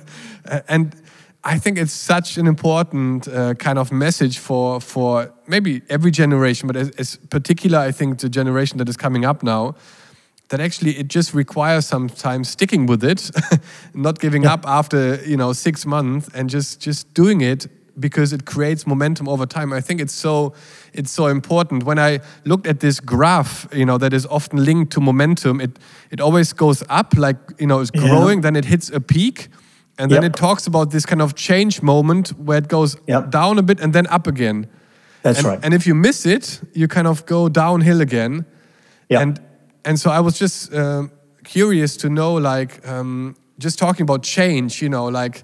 and 0.67 0.95
I 1.43 1.58
think 1.58 1.78
it's 1.78 1.93
such 1.93 2.38
an 2.38 2.47
important 2.47 3.28
uh, 3.28 3.54
kind 3.54 3.80
of 3.80 3.91
message 3.91 4.39
for 4.39 4.82
for 4.82 5.32
maybe 5.47 5.82
every 5.89 6.12
generation, 6.12 6.67
but 6.67 6.75
as, 6.75 6.89
as 6.97 7.17
particular, 7.30 7.80
I 7.80 7.91
think 7.93 8.19
the 8.19 8.30
generation 8.30 8.78
that 8.80 8.89
is 8.89 8.97
coming 8.97 9.25
up 9.25 9.41
now, 9.43 9.75
that 10.49 10.60
actually 10.60 10.97
it 10.99 11.08
just 11.08 11.34
requires 11.34 11.86
sometimes 11.88 12.49
sticking 12.49 12.88
with 12.88 13.04
it, 13.04 13.32
not 13.93 14.19
giving 14.19 14.45
up 14.45 14.65
after 14.67 15.15
you 15.25 15.38
know 15.38 15.54
six 15.54 15.86
months, 15.86 16.30
and 16.34 16.49
just 16.49 16.82
just 16.82 17.13
doing 17.13 17.41
it 17.41 17.67
because 17.99 18.34
it 18.36 18.43
creates 18.45 18.86
momentum 18.86 19.28
over 19.30 19.45
time. 19.45 19.71
I 19.78 19.82
think 19.82 20.02
it's 20.02 20.13
so 20.13 20.54
it's 20.93 21.12
so 21.12 21.28
important. 21.28 21.84
When 21.86 21.99
I 21.99 22.19
looked 22.43 22.67
at 22.67 22.80
this 22.80 22.99
graph, 22.99 23.65
you 23.73 23.86
know, 23.86 23.97
that 23.97 24.13
is 24.13 24.25
often 24.25 24.65
linked 24.65 24.91
to 24.93 24.99
momentum, 25.02 25.62
it 25.62 25.80
it 26.12 26.19
always 26.19 26.54
goes 26.54 26.84
up, 26.89 27.13
like 27.17 27.38
you 27.60 27.67
know, 27.67 27.80
it's 27.82 27.91
Yeah. 27.93 28.08
growing, 28.10 28.41
then 28.41 28.56
it 28.56 28.65
hits 28.65 28.91
a 28.91 28.99
peak. 28.99 29.47
And 29.99 30.09
then 30.09 30.23
Yep. 30.23 30.31
it 30.31 30.35
talks 30.38 30.67
about 30.67 30.89
this 30.91 31.05
kind 31.05 31.21
of 31.21 31.33
change 31.35 31.81
moment 31.81 32.29
where 32.39 32.57
it 32.57 32.67
goes 32.69 32.97
Yep. 33.07 33.31
down 33.31 33.59
a 33.59 33.62
bit 33.62 33.79
and 33.81 33.93
then 33.93 34.07
up 34.07 34.27
again. 34.27 34.65
That's 35.23 35.39
and, 35.39 35.47
right. 35.47 35.59
And 35.62 35.73
if 35.73 35.85
you 35.85 35.93
miss 35.93 36.25
it, 36.25 36.62
you 36.73 36.88
kind 36.88 37.07
of 37.07 37.25
go 37.25 37.49
downhill 37.49 38.01
again. 38.01 38.45
Yeah. 39.09 39.21
And 39.21 39.39
and 39.85 39.99
so 39.99 40.09
I 40.09 40.19
was 40.19 40.39
just 40.39 40.73
um, 40.73 41.12
curious 41.43 41.97
to 41.97 42.09
know, 42.09 42.33
like, 42.35 42.88
um, 42.88 43.35
just 43.57 43.79
talking 43.79 44.03
about 44.03 44.23
change, 44.23 44.81
you 44.81 44.89
know, 44.89 45.05
like 45.07 45.43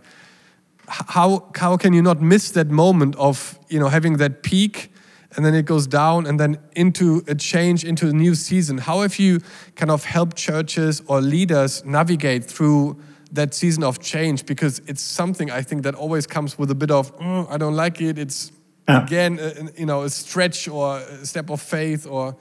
how 0.88 1.46
how 1.56 1.78
can 1.78 1.94
you 1.94 2.02
not 2.02 2.22
miss 2.22 2.52
that 2.52 2.70
moment 2.70 3.16
of 3.16 3.60
you 3.70 3.80
know 3.80 3.90
having 3.90 4.18
that 4.18 4.44
peak 4.44 4.92
and 5.36 5.46
then 5.46 5.54
it 5.56 5.66
goes 5.66 5.88
down 5.88 6.26
and 6.28 6.40
then 6.40 6.58
into 6.76 7.24
a 7.28 7.36
change 7.36 7.84
into 7.84 8.08
a 8.08 8.14
new 8.14 8.36
season. 8.36 8.78
How 8.78 9.02
have 9.02 9.20
you 9.20 9.40
kind 9.76 9.92
of 9.92 10.06
helped 10.06 10.38
churches 10.38 11.02
or 11.08 11.22
leaders 11.22 11.84
navigate 11.86 12.46
through 12.46 12.98
that 13.36 13.54
season 13.54 13.84
of 13.84 14.00
change? 14.00 14.46
Because 14.46 14.80
it's 14.88 15.02
something 15.02 15.52
I 15.52 15.62
think 15.62 15.84
that 15.84 15.96
always 15.96 16.28
comes 16.28 16.58
with 16.58 16.72
a 16.72 16.76
bit 16.76 16.92
of, 16.92 17.12
oh, 17.22 17.48
I 17.50 17.58
don't 17.58 17.76
like 17.76 18.02
it. 18.02 18.18
It's 18.18 18.52
yeah. 18.88 19.04
again, 19.04 19.40
a, 19.40 19.80
you 19.80 19.86
know, 19.86 20.04
a 20.04 20.10
stretch 20.10 20.68
or 20.68 20.98
a 20.98 21.26
step 21.26 21.50
of 21.50 21.62
faith 21.62 22.08
or, 22.08 22.36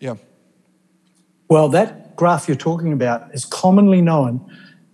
yeah. 0.00 0.14
Well, 1.48 1.68
that 1.70 2.16
graph 2.16 2.48
you're 2.48 2.56
talking 2.56 2.92
about 2.92 3.34
is 3.34 3.44
commonly 3.44 4.00
known 4.00 4.40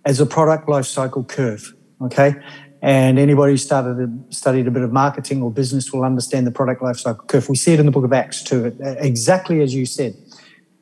as 0.04 0.20
a 0.20 0.26
product 0.26 0.68
life 0.68 0.86
cycle 0.86 1.24
curve. 1.24 1.74
Okay. 2.00 2.34
And 2.80 3.18
anybody 3.18 3.52
who 3.54 3.56
started 3.56 4.32
studied 4.32 4.68
a 4.68 4.70
bit 4.70 4.82
of 4.82 4.92
marketing 4.92 5.42
or 5.42 5.50
business 5.50 5.92
will 5.92 6.04
understand 6.04 6.46
the 6.46 6.52
product 6.52 6.82
life 6.82 6.98
cycle 6.98 7.24
curve. 7.26 7.48
We 7.48 7.56
see 7.56 7.72
it 7.74 7.80
in 7.80 7.86
the 7.86 7.92
book 7.92 8.04
of 8.04 8.12
Acts 8.12 8.42
too, 8.42 8.76
uh, 8.84 8.90
exactly 8.98 9.60
as 9.62 9.74
you 9.74 9.84
said. 9.84 10.16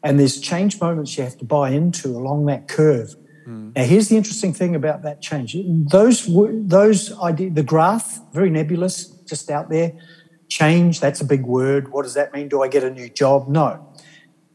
And 0.03 0.21
there's 0.21 0.39
change 0.39 0.81
moments 0.81 1.17
you 1.17 1.25
have 1.25 1.39
to 1.39 1.45
buy 1.45 1.71
into 1.71 2.09
along 2.09 2.47
that 2.47 2.69
curve. 2.69 3.17
Mm. 3.47 3.75
Now, 3.77 3.85
here's 3.85 4.09
the 4.09 4.17
interesting 4.17 4.53
thing 4.53 4.75
about 4.75 5.03
that 5.03 5.23
change. 5.23 5.57
Those, 5.91 6.27
those 6.27 7.17
idea, 7.19 7.51
the 7.51 7.63
graph, 7.63 8.21
very 8.33 8.51
nebulous, 8.51 9.07
just 9.07 9.51
out 9.51 9.71
there. 9.71 9.93
Change, 10.49 11.01
that's 11.01 11.21
a 11.21 11.25
big 11.25 11.45
word. 11.45 11.93
What 11.93 12.03
does 12.03 12.15
that 12.15 12.33
mean? 12.33 12.49
Do 12.49 12.63
I 12.63 12.69
get 12.69 12.85
a 12.85 12.91
new 12.91 13.09
job? 13.09 13.49
No. 13.49 13.87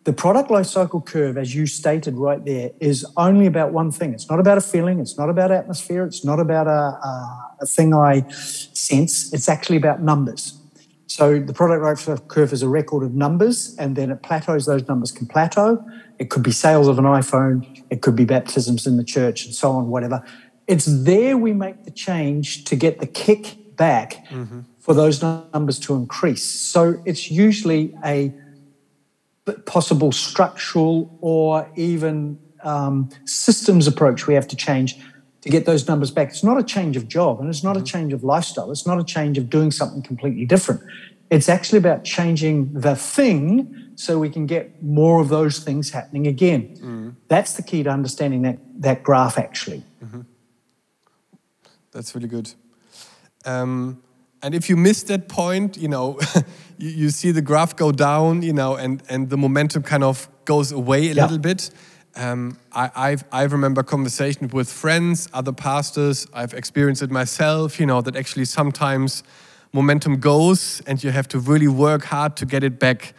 The 0.04 0.14
product 0.14 0.50
life 0.50 0.66
cycle 0.66 1.02
curve, 1.02 1.38
as 1.38 1.54
you 1.54 1.68
stated 1.68 2.16
right 2.16 2.44
there, 2.44 2.72
is 2.80 3.06
only 3.18 3.46
about 3.46 3.72
one 3.72 3.92
thing. 3.92 4.14
It's 4.14 4.30
not 4.30 4.40
about 4.40 4.58
a 4.58 4.62
feeling. 4.62 5.00
It's 5.00 5.18
not 5.18 5.30
about 5.30 5.52
atmosphere. 5.52 6.06
It's 6.06 6.26
not 6.26 6.40
about 6.40 6.68
a, 6.68 6.72
a, 6.72 7.56
a 7.62 7.66
thing 7.66 7.94
I 7.94 8.28
sense. 8.30 9.32
It's 9.32 9.48
actually 9.48 9.78
about 9.78 10.02
numbers. 10.02 10.61
So 11.12 11.40
the 11.40 11.52
product 11.54 11.84
life 11.84 12.28
curve 12.30 12.54
is 12.54 12.64
a 12.64 12.70
record 12.70 13.04
of 13.04 13.14
numbers, 13.14 13.76
and 13.78 13.98
then 13.98 14.12
it 14.12 14.24
plateaus. 14.24 14.66
Those 14.66 14.88
numbers 14.88 15.12
can 15.12 15.28
plateau. 15.28 15.84
It 16.20 16.30
could 16.30 16.42
be 16.42 16.52
sales 16.52 16.88
of 16.88 16.98
an 17.00 17.04
iPhone. 17.04 17.84
It 17.90 18.02
could 18.02 18.16
be 18.16 18.24
baptisms 18.24 18.88
in 18.88 18.96
the 18.96 19.04
church, 19.04 19.46
and 19.46 19.54
so 19.54 19.72
on. 19.72 19.90
Whatever. 19.90 20.24
It's 20.68 20.86
there 20.86 21.36
we 21.38 21.52
make 21.52 21.84
the 21.84 21.92
change 21.92 22.64
to 22.64 22.78
get 22.78 23.00
the 23.00 23.08
kick 23.08 23.76
back 23.76 24.26
mm-hmm. 24.30 24.62
for 24.80 24.94
those 24.94 25.22
numbers 25.22 25.80
to 25.80 25.96
increase. 25.96 26.50
So 26.50 27.02
it's 27.04 27.30
usually 27.30 27.94
a 28.06 28.34
possible 29.66 30.14
structural 30.14 31.18
or 31.20 31.70
even 31.76 32.40
um, 32.64 33.10
systems 33.26 33.86
approach 33.86 34.28
we 34.28 34.34
have 34.36 34.48
to 34.48 34.56
change 34.56 34.98
to 35.42 35.50
get 35.50 35.66
those 35.66 35.88
numbers 35.88 36.12
back. 36.12 36.30
It's 36.30 36.44
not 36.44 36.58
a 36.58 36.64
change 36.64 36.96
of 36.96 37.08
job 37.08 37.40
and 37.40 37.50
it's 37.50 37.64
not 37.64 37.76
mm-hmm. 37.76 37.84
a 37.84 37.88
change 37.88 38.14
of 38.14 38.24
lifestyle. 38.24 38.72
It's 38.72 38.86
not 38.86 39.00
a 39.00 39.04
change 39.04 39.38
of 39.38 39.50
doing 39.50 39.72
something 39.72 40.02
completely 40.02 40.46
different. 40.46 40.82
It's 41.30 41.50
actually 41.50 41.80
about 41.80 42.04
changing 42.04 42.74
the 42.74 42.96
thing 42.96 43.94
so 43.96 44.20
we 44.20 44.30
can 44.30 44.46
get 44.46 44.84
more 44.84 45.22
of 45.22 45.30
those 45.30 45.60
things 45.60 45.92
happening 45.92 46.28
again. 46.28 46.76
Mm-hmm. 46.76 47.10
That's 47.28 47.54
the 47.54 47.64
key 47.64 47.84
to 47.84 47.90
understanding 47.90 48.42
that, 48.44 48.60
that 48.82 49.04
graph 49.04 49.38
actually. 49.38 49.84
Mm-hmm. 50.04 50.22
That's 51.92 52.14
really 52.16 52.28
good. 52.28 52.54
Um, 53.46 54.02
and 54.44 54.54
if 54.56 54.70
you 54.70 54.76
miss 54.76 55.04
that 55.04 55.28
point, 55.28 55.78
you 55.78 55.88
know, 55.88 56.20
you, 56.78 56.90
you, 56.90 57.10
see 57.10 57.32
the 57.32 57.42
graph 57.42 57.76
go 57.76 57.92
down, 57.92 58.42
you 58.42 58.54
know, 58.54 58.76
and, 58.76 59.02
and 59.10 59.30
the 59.30 59.38
momentum 59.38 59.84
kind 59.84 60.04
of 60.04 60.30
goes 60.46 60.72
away 60.72 61.10
a 61.10 61.14
yeah. 61.14 61.24
little 61.24 61.38
bit. 61.38 61.70
Um, 62.16 62.58
I, 62.74 62.92
I've, 62.96 63.24
I 63.32 63.44
remember 63.44 63.84
conversations 63.84 64.52
with 64.52 64.72
friends, 64.72 65.30
other 65.34 65.52
pastors. 65.52 66.28
I've 66.34 66.54
experienced 66.54 67.02
it 67.02 67.12
myself, 67.12 67.80
you 67.80 67.86
know, 67.86 68.02
that 68.02 68.16
actually 68.16 68.46
sometimes 68.46 69.24
momentum 69.74 70.20
goes 70.20 70.82
and 70.88 71.02
you 71.04 71.12
have 71.12 71.28
to 71.30 71.40
really 71.40 71.68
work 71.68 72.04
hard 72.04 72.36
to 72.38 72.46
get 72.46 72.64
it 72.64 72.80
back. 72.80 73.14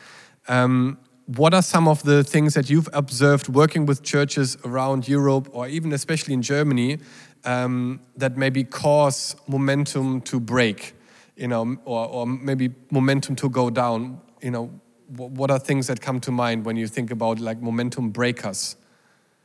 Um, 0.49 0.99
what 1.27 1.55
are 1.55 1.63
some 1.63 1.89
of 1.89 2.03
the 2.03 2.23
things 2.23 2.55
that 2.55 2.69
you've 2.69 2.89
observed 2.93 3.49
working 3.49 3.87
with 3.87 4.03
churches 4.03 4.59
around 4.65 5.09
Europe 5.09 5.49
or 5.53 5.67
even 5.69 5.93
especially 5.93 6.35
in 6.35 6.43
Germany 6.43 6.99
um, 7.45 8.01
that 8.17 8.37
maybe 8.37 8.65
cause 8.65 9.37
momentum 9.47 10.21
to 10.23 10.39
break? 10.39 10.95
you 11.37 11.49
know, 11.49 11.77
or, 11.85 12.07
or 12.09 12.27
maybe 12.27 12.71
momentum 12.91 13.37
to 13.37 13.49
go 13.49 13.71
down, 13.71 14.21
you 14.41 14.51
know, 14.51 14.67
what 15.17 15.51
are 15.51 15.59
things 15.59 15.89
that 15.89 16.01
come 16.01 16.21
to 16.21 16.31
mind 16.31 16.65
when 16.65 16.77
you 16.77 16.87
think 16.87 17.11
about 17.11 17.39
like 17.39 17.61
momentum 17.61 18.11
breakers? 18.11 18.77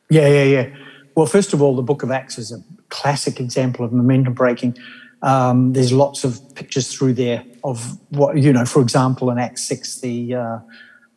Yeah, 0.09 0.27
yeah, 0.27 0.43
yeah. 0.43 0.75
Well, 1.15 1.25
first 1.25 1.53
of 1.53 1.61
all, 1.61 1.75
the 1.75 1.81
Book 1.81 2.03
of 2.03 2.11
Acts 2.11 2.37
is 2.37 2.51
a 2.51 2.63
classic 2.89 3.39
example 3.39 3.83
of 3.83 3.91
momentum 3.91 4.33
breaking. 4.33 4.77
Um, 5.21 5.73
there's 5.73 5.91
lots 5.91 6.23
of 6.23 6.39
pictures 6.55 6.93
through 6.93 7.13
there 7.13 7.43
of 7.63 7.97
what 8.09 8.37
you 8.37 8.53
know. 8.53 8.65
For 8.65 8.81
example, 8.81 9.31
in 9.31 9.39
Acts 9.39 9.63
six, 9.63 9.99
the 9.99 10.35
uh, 10.35 10.59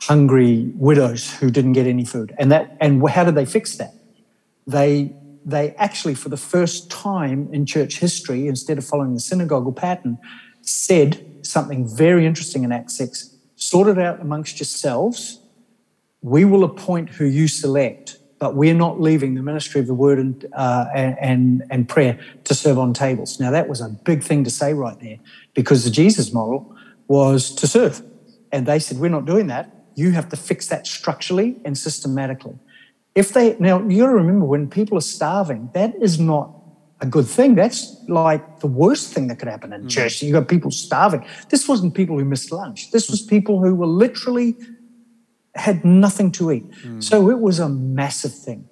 hungry 0.01 0.73
widows 0.77 1.35
who 1.35 1.51
didn't 1.51 1.75
get 1.75 1.87
any 1.87 2.05
food, 2.05 2.35
and 2.39 2.51
that 2.51 2.77
and 2.81 3.07
how 3.09 3.25
did 3.25 3.35
they 3.35 3.45
fix 3.45 3.77
that? 3.77 3.95
They 4.67 5.15
they 5.45 5.71
actually, 5.73 6.15
for 6.15 6.29
the 6.29 6.37
first 6.37 6.91
time 6.91 7.49
in 7.53 7.67
church 7.67 7.99
history, 7.99 8.47
instead 8.47 8.79
of 8.79 8.85
following 8.85 9.15
the 9.15 9.21
synagogal 9.21 9.73
pattern, 9.73 10.19
said 10.63 11.25
something 11.43 11.87
very 11.87 12.27
interesting 12.27 12.65
in 12.65 12.73
Acts 12.73 12.97
6 12.97 13.37
sort 13.57 13.89
it 13.89 13.99
out 13.99 14.21
amongst 14.21 14.59
yourselves. 14.59 15.39
We 16.23 16.45
will 16.45 16.65
appoint 16.65 17.11
who 17.11 17.27
you 17.27 17.47
select, 17.47 18.17
but 18.41 18.57
we're 18.57 18.75
not 18.75 19.01
leaving 19.01 19.35
the 19.35 19.43
ministry 19.43 19.81
of 19.83 19.87
the 19.87 19.95
word 19.95 20.19
and, 20.19 20.47
uh, 20.55 20.87
and, 20.95 21.63
and 21.71 21.89
prayer 21.89 22.19
to 22.45 22.55
serve 22.55 22.79
on 22.79 22.95
tables. 22.95 23.39
Now, 23.39 23.51
that 23.51 23.69
was 23.69 23.83
a 23.83 23.91
big 23.91 24.25
thing 24.25 24.43
to 24.45 24.51
say 24.51 24.73
right 24.73 24.99
there 24.99 25.19
because 25.55 25.85
the 25.85 25.91
Jesus 25.91 26.33
model 26.33 26.75
was 27.07 27.55
to 27.57 27.67
serve. 27.69 28.03
And 28.51 28.67
they 28.67 28.79
said, 28.79 28.99
We're 28.99 29.11
not 29.11 29.27
doing 29.27 29.49
that. 29.49 29.71
You 29.95 30.13
have 30.13 30.31
to 30.31 30.37
fix 30.37 30.69
that 30.69 30.87
structurally 30.87 31.57
and 31.67 31.77
systematically. 31.77 32.59
If 33.15 33.35
they 33.35 33.57
now 33.59 33.87
you 33.87 34.03
got 34.03 34.09
to 34.09 34.15
remember 34.15 34.47
when 34.47 34.71
people 34.71 34.97
are 34.97 35.03
starving, 35.03 35.71
that 35.75 35.95
is 36.01 36.19
not 36.19 36.55
a 37.03 37.07
good 37.07 37.27
thing. 37.27 37.57
That's 37.57 37.97
like 38.09 38.61
the 38.61 38.67
worst 38.67 39.13
thing 39.13 39.27
that 39.29 39.39
could 39.39 39.49
happen 39.49 39.73
in 39.73 39.83
mm. 39.83 39.91
church. 39.91 40.23
You've 40.23 40.33
got 40.33 40.49
people 40.49 40.71
starving. 40.71 41.27
This 41.51 41.69
wasn't 41.69 41.95
people 41.95 42.19
who 42.19 42.25
missed 42.25 42.51
lunch. 42.53 42.91
This 42.91 43.11
was 43.11 43.21
people 43.21 43.63
who 43.63 43.75
were 43.75 43.87
literally 43.87 44.57
had 45.55 45.85
nothing 45.85 46.31
to 46.33 46.53
eat. 46.53 46.71
Mm. 46.83 47.03
So 47.03 47.31
it 47.31 47.41
was 47.41 47.59
a 47.59 47.69
massive 47.69 48.35
thing. 48.35 48.69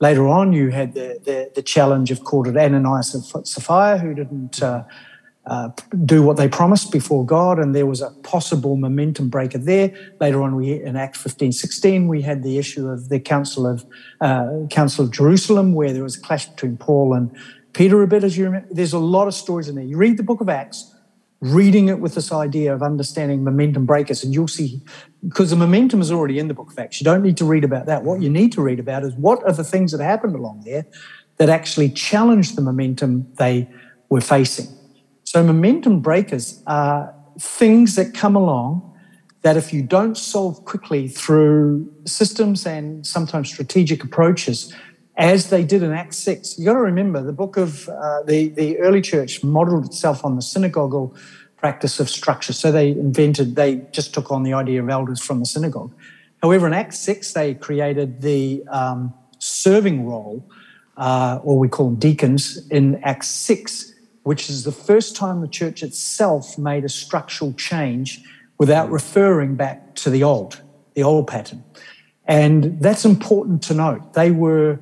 Later 0.00 0.26
on, 0.28 0.52
you 0.52 0.70
had 0.70 0.94
the 0.94 1.20
the, 1.24 1.50
the 1.54 1.62
challenge 1.62 2.10
of 2.10 2.24
called 2.24 2.48
it 2.48 2.56
Ananias 2.56 3.14
and 3.14 3.46
Sapphira, 3.46 3.98
who 3.98 4.14
didn't 4.14 4.62
uh, 4.62 4.84
uh, 5.46 5.70
do 6.04 6.22
what 6.22 6.36
they 6.36 6.48
promised 6.48 6.92
before 6.92 7.26
God, 7.26 7.58
and 7.58 7.74
there 7.74 7.86
was 7.86 8.00
a 8.00 8.10
possible 8.22 8.76
momentum 8.76 9.28
breaker 9.28 9.58
there. 9.58 9.92
Later 10.20 10.42
on, 10.42 10.54
we 10.56 10.82
in 10.82 10.96
Acts 10.96 11.20
15, 11.20 11.52
16, 11.52 12.08
we 12.08 12.22
had 12.22 12.42
the 12.42 12.58
issue 12.58 12.88
of 12.88 13.08
the 13.08 13.18
Council 13.18 13.66
of 13.66 13.84
uh, 14.20 14.66
Council 14.70 15.04
of 15.04 15.10
Jerusalem, 15.10 15.74
where 15.74 15.92
there 15.92 16.02
was 16.02 16.16
a 16.16 16.20
clash 16.20 16.46
between 16.46 16.76
Paul 16.76 17.14
and 17.14 17.30
Peter 17.72 18.02
a 18.02 18.06
bit, 18.06 18.22
as 18.24 18.36
you 18.36 18.44
remember. 18.44 18.68
There's 18.70 18.92
a 18.92 18.98
lot 18.98 19.26
of 19.26 19.34
stories 19.34 19.68
in 19.68 19.74
there. 19.74 19.84
You 19.84 19.96
read 19.96 20.16
the 20.16 20.22
book 20.22 20.40
of 20.40 20.48
Acts, 20.48 20.91
reading 21.42 21.88
it 21.88 21.98
with 21.98 22.14
this 22.14 22.30
idea 22.30 22.72
of 22.72 22.82
understanding 22.82 23.42
momentum 23.42 23.84
breakers, 23.84 24.22
and 24.22 24.32
you'll 24.32 24.46
see, 24.46 24.80
because 25.26 25.50
the 25.50 25.56
momentum 25.56 26.00
is 26.00 26.10
already 26.12 26.38
in 26.38 26.46
the 26.46 26.54
book 26.54 26.70
of 26.70 26.78
Acts. 26.78 27.00
You 27.00 27.04
don't 27.04 27.22
need 27.22 27.36
to 27.38 27.44
read 27.44 27.64
about 27.64 27.86
that. 27.86 28.04
What 28.04 28.22
you 28.22 28.30
need 28.30 28.52
to 28.52 28.62
read 28.62 28.78
about 28.78 29.02
is 29.02 29.12
what 29.14 29.42
are 29.42 29.52
the 29.52 29.64
things 29.64 29.90
that 29.90 30.00
happened 30.00 30.36
along 30.36 30.62
there 30.64 30.86
that 31.38 31.48
actually 31.48 31.90
challenged 31.90 32.56
the 32.56 32.62
momentum 32.62 33.26
they 33.38 33.68
were 34.08 34.20
facing. 34.20 34.68
So, 35.24 35.42
momentum 35.42 36.00
breakers 36.00 36.62
are 36.68 37.12
things 37.40 37.96
that 37.96 38.14
come 38.14 38.36
along 38.36 38.88
that 39.40 39.56
if 39.56 39.72
you 39.72 39.82
don't 39.82 40.16
solve 40.16 40.64
quickly 40.64 41.08
through 41.08 41.92
systems 42.06 42.64
and 42.64 43.04
sometimes 43.04 43.48
strategic 43.48 44.04
approaches, 44.04 44.72
as 45.16 45.50
they 45.50 45.62
did 45.64 45.82
in 45.82 45.92
Acts 45.92 46.18
6. 46.18 46.58
You've 46.58 46.66
got 46.66 46.74
to 46.74 46.80
remember 46.80 47.22
the 47.22 47.32
book 47.32 47.56
of 47.56 47.88
uh, 47.88 48.22
the, 48.22 48.48
the 48.48 48.78
early 48.78 49.02
church 49.02 49.44
modeled 49.44 49.86
itself 49.86 50.24
on 50.24 50.36
the 50.36 50.42
synagogal 50.42 51.14
practice 51.56 52.00
of 52.00 52.08
structure. 52.08 52.52
So 52.52 52.72
they 52.72 52.90
invented, 52.90 53.54
they 53.54 53.86
just 53.92 54.14
took 54.14 54.30
on 54.30 54.42
the 54.42 54.52
idea 54.52 54.82
of 54.82 54.88
elders 54.88 55.22
from 55.22 55.38
the 55.38 55.46
synagogue. 55.46 55.94
However, 56.42 56.66
in 56.66 56.72
Acts 56.72 56.98
6, 56.98 57.32
they 57.34 57.54
created 57.54 58.22
the 58.22 58.64
um, 58.68 59.14
serving 59.38 60.06
role, 60.06 60.44
uh, 60.96 61.38
or 61.44 61.58
we 61.58 61.68
call 61.68 61.86
them 61.86 61.96
deacons, 61.96 62.66
in 62.68 62.96
Acts 63.04 63.28
6, 63.28 63.92
which 64.24 64.50
is 64.50 64.64
the 64.64 64.72
first 64.72 65.14
time 65.14 65.40
the 65.40 65.48
church 65.48 65.82
itself 65.82 66.58
made 66.58 66.84
a 66.84 66.88
structural 66.88 67.52
change 67.52 68.22
without 68.58 68.90
referring 68.90 69.54
back 69.54 69.94
to 69.96 70.10
the 70.10 70.24
old, 70.24 70.60
the 70.94 71.02
old 71.02 71.28
pattern. 71.28 71.62
And 72.26 72.80
that's 72.80 73.04
important 73.04 73.62
to 73.64 73.74
note. 73.74 74.14
They 74.14 74.30
were 74.30 74.78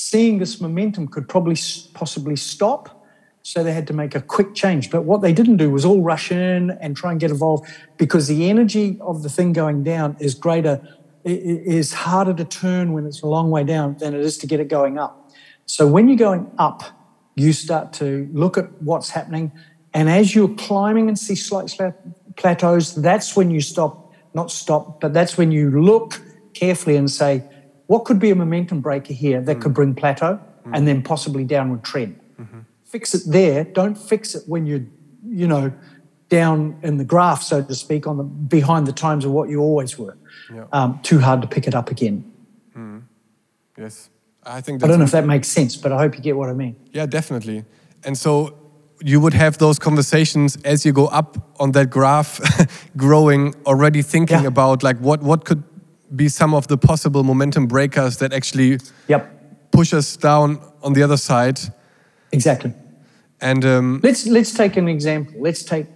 seeing 0.00 0.38
this 0.38 0.60
momentum 0.60 1.06
could 1.06 1.28
probably 1.28 1.56
possibly 1.92 2.36
stop. 2.36 2.96
So 3.42 3.62
they 3.62 3.72
had 3.72 3.86
to 3.88 3.92
make 3.92 4.14
a 4.14 4.20
quick 4.20 4.54
change. 4.54 4.90
But 4.90 5.02
what 5.02 5.20
they 5.20 5.32
didn't 5.32 5.58
do 5.58 5.70
was 5.70 5.84
all 5.84 6.02
rush 6.02 6.30
in 6.30 6.70
and 6.80 6.96
try 6.96 7.10
and 7.10 7.20
get 7.20 7.30
involved 7.30 7.68
because 7.96 8.26
the 8.26 8.48
energy 8.48 8.98
of 9.00 9.22
the 9.22 9.28
thing 9.28 9.52
going 9.52 9.82
down 9.82 10.16
is 10.18 10.34
greater, 10.34 10.80
is 11.24 11.92
harder 11.92 12.34
to 12.34 12.44
turn 12.44 12.92
when 12.92 13.06
it's 13.06 13.22
a 13.22 13.26
long 13.26 13.50
way 13.50 13.64
down 13.64 13.96
than 13.98 14.14
it 14.14 14.20
is 14.20 14.38
to 14.38 14.46
get 14.46 14.60
it 14.60 14.68
going 14.68 14.98
up. 14.98 15.30
So 15.66 15.86
when 15.86 16.08
you're 16.08 16.16
going 16.16 16.50
up, 16.58 16.82
you 17.34 17.52
start 17.52 17.92
to 17.94 18.28
look 18.32 18.58
at 18.58 18.70
what's 18.82 19.10
happening. 19.10 19.52
And 19.94 20.08
as 20.08 20.34
you're 20.34 20.54
climbing 20.54 21.08
and 21.08 21.18
see 21.18 21.34
slight 21.34 21.74
plateaus, 22.36 22.94
that's 22.94 23.36
when 23.36 23.50
you 23.50 23.60
stop, 23.60 24.12
not 24.34 24.50
stop, 24.50 25.00
but 25.00 25.12
that's 25.12 25.38
when 25.38 25.50
you 25.50 25.82
look 25.82 26.20
carefully 26.54 26.96
and 26.96 27.10
say, 27.10 27.42
what 27.90 28.04
could 28.04 28.20
be 28.20 28.30
a 28.30 28.36
momentum 28.36 28.80
breaker 28.80 29.12
here 29.12 29.40
that 29.40 29.60
could 29.60 29.72
mm. 29.72 29.74
bring 29.74 29.94
plateau 29.96 30.38
mm. 30.64 30.70
and 30.76 30.86
then 30.86 31.02
possibly 31.02 31.42
downward 31.42 31.82
trend? 31.82 32.20
Mm-hmm. 32.40 32.60
Fix 32.84 33.14
it 33.14 33.22
there. 33.26 33.64
Don't 33.64 33.96
fix 33.98 34.36
it 34.36 34.44
when 34.46 34.64
you're, 34.64 34.86
you 35.26 35.48
know, 35.48 35.72
down 36.28 36.78
in 36.84 36.98
the 36.98 37.04
graph, 37.04 37.42
so 37.42 37.64
to 37.64 37.74
speak, 37.74 38.06
on 38.06 38.16
the 38.16 38.22
behind 38.22 38.86
the 38.86 38.92
times 38.92 39.24
of 39.24 39.32
what 39.32 39.48
you 39.48 39.58
always 39.60 39.98
were. 39.98 40.16
Yeah. 40.54 40.66
Um, 40.72 41.00
too 41.02 41.18
hard 41.18 41.42
to 41.42 41.48
pick 41.48 41.66
it 41.66 41.74
up 41.74 41.90
again. 41.90 42.32
Mm. 42.76 43.02
Yes. 43.76 44.08
I 44.44 44.60
think 44.60 44.84
I 44.84 44.86
don't 44.86 45.00
know 45.00 45.04
if 45.04 45.10
that 45.10 45.26
makes 45.26 45.48
sense, 45.48 45.76
but 45.76 45.90
I 45.90 45.98
hope 45.98 46.14
you 46.14 46.22
get 46.22 46.36
what 46.36 46.48
I 46.48 46.52
mean. 46.52 46.76
Yeah, 46.92 47.06
definitely. 47.06 47.64
And 48.04 48.16
so 48.16 48.56
you 49.02 49.18
would 49.18 49.34
have 49.34 49.58
those 49.58 49.80
conversations 49.80 50.56
as 50.64 50.86
you 50.86 50.92
go 50.92 51.06
up 51.06 51.56
on 51.58 51.72
that 51.72 51.90
graph, 51.90 52.40
growing, 52.96 53.52
already 53.66 54.02
thinking 54.02 54.42
Yeah. 54.42 54.48
about 54.48 54.84
like 54.84 54.98
what 54.98 55.22
what 55.22 55.44
could 55.44 55.64
be 56.14 56.28
some 56.28 56.54
of 56.54 56.66
the 56.66 56.76
possible 56.76 57.22
momentum 57.24 57.66
breakers 57.66 58.16
that 58.18 58.32
actually 58.32 58.78
Yep, 59.08 59.70
push 59.72 59.94
us 59.94 60.16
down 60.16 60.58
on 60.82 60.92
the 60.94 61.02
other 61.02 61.16
side. 61.16 61.60
exactly. 62.32 62.72
And 63.40 63.64
um, 63.64 64.00
Let's 64.02 64.26
let's 64.26 64.52
take 64.52 64.76
an 64.76 64.88
example. 64.88 65.34
Let's 65.40 65.62
take, 65.64 65.86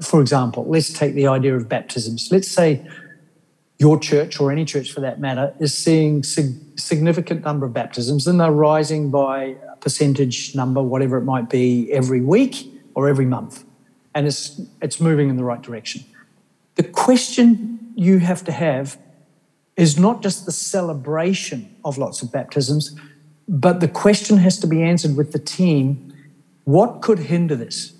for 0.00 0.20
example, 0.20 0.64
let's 0.68 0.92
take 0.92 1.14
the 1.14 1.26
idea 1.26 1.56
of 1.56 1.68
baptisms. 1.68 2.28
Let's 2.30 2.48
say 2.48 2.86
your 3.78 3.98
church 3.98 4.38
or 4.40 4.52
any 4.52 4.64
church 4.64 4.92
for 4.92 5.00
that 5.00 5.18
matter 5.18 5.52
is 5.58 5.76
seeing 5.76 6.22
sig- 6.22 6.78
significant 6.78 7.44
number 7.44 7.66
of 7.66 7.72
baptisms, 7.72 8.26
and 8.28 8.38
they're 8.38 8.52
rising 8.52 9.10
by 9.10 9.56
a 9.72 9.76
percentage 9.80 10.54
number, 10.54 10.80
whatever 10.82 11.18
it 11.18 11.24
might 11.24 11.50
be, 11.50 11.90
every 11.92 12.20
week 12.20 12.70
or 12.94 13.08
every 13.08 13.26
month, 13.26 13.64
and 14.14 14.26
it's 14.26 14.60
it's 14.80 15.00
moving 15.00 15.28
in 15.28 15.36
the 15.36 15.44
right 15.44 15.62
direction. 15.62 16.04
The 16.76 16.84
question 16.84 17.92
you 17.96 18.18
have 18.18 18.44
to 18.44 18.52
have 18.52 18.96
is 19.76 19.98
not 19.98 20.22
just 20.22 20.46
the 20.46 20.52
celebration 20.52 21.74
of 21.84 21.98
lots 21.98 22.22
of 22.22 22.30
baptisms, 22.30 22.96
but 23.48 23.80
the 23.80 23.88
question 23.88 24.38
has 24.38 24.58
to 24.60 24.66
be 24.66 24.82
answered 24.82 25.16
with 25.16 25.32
the 25.32 25.38
team 25.38 26.12
what 26.64 27.02
could 27.02 27.18
hinder 27.18 27.54
this? 27.54 27.92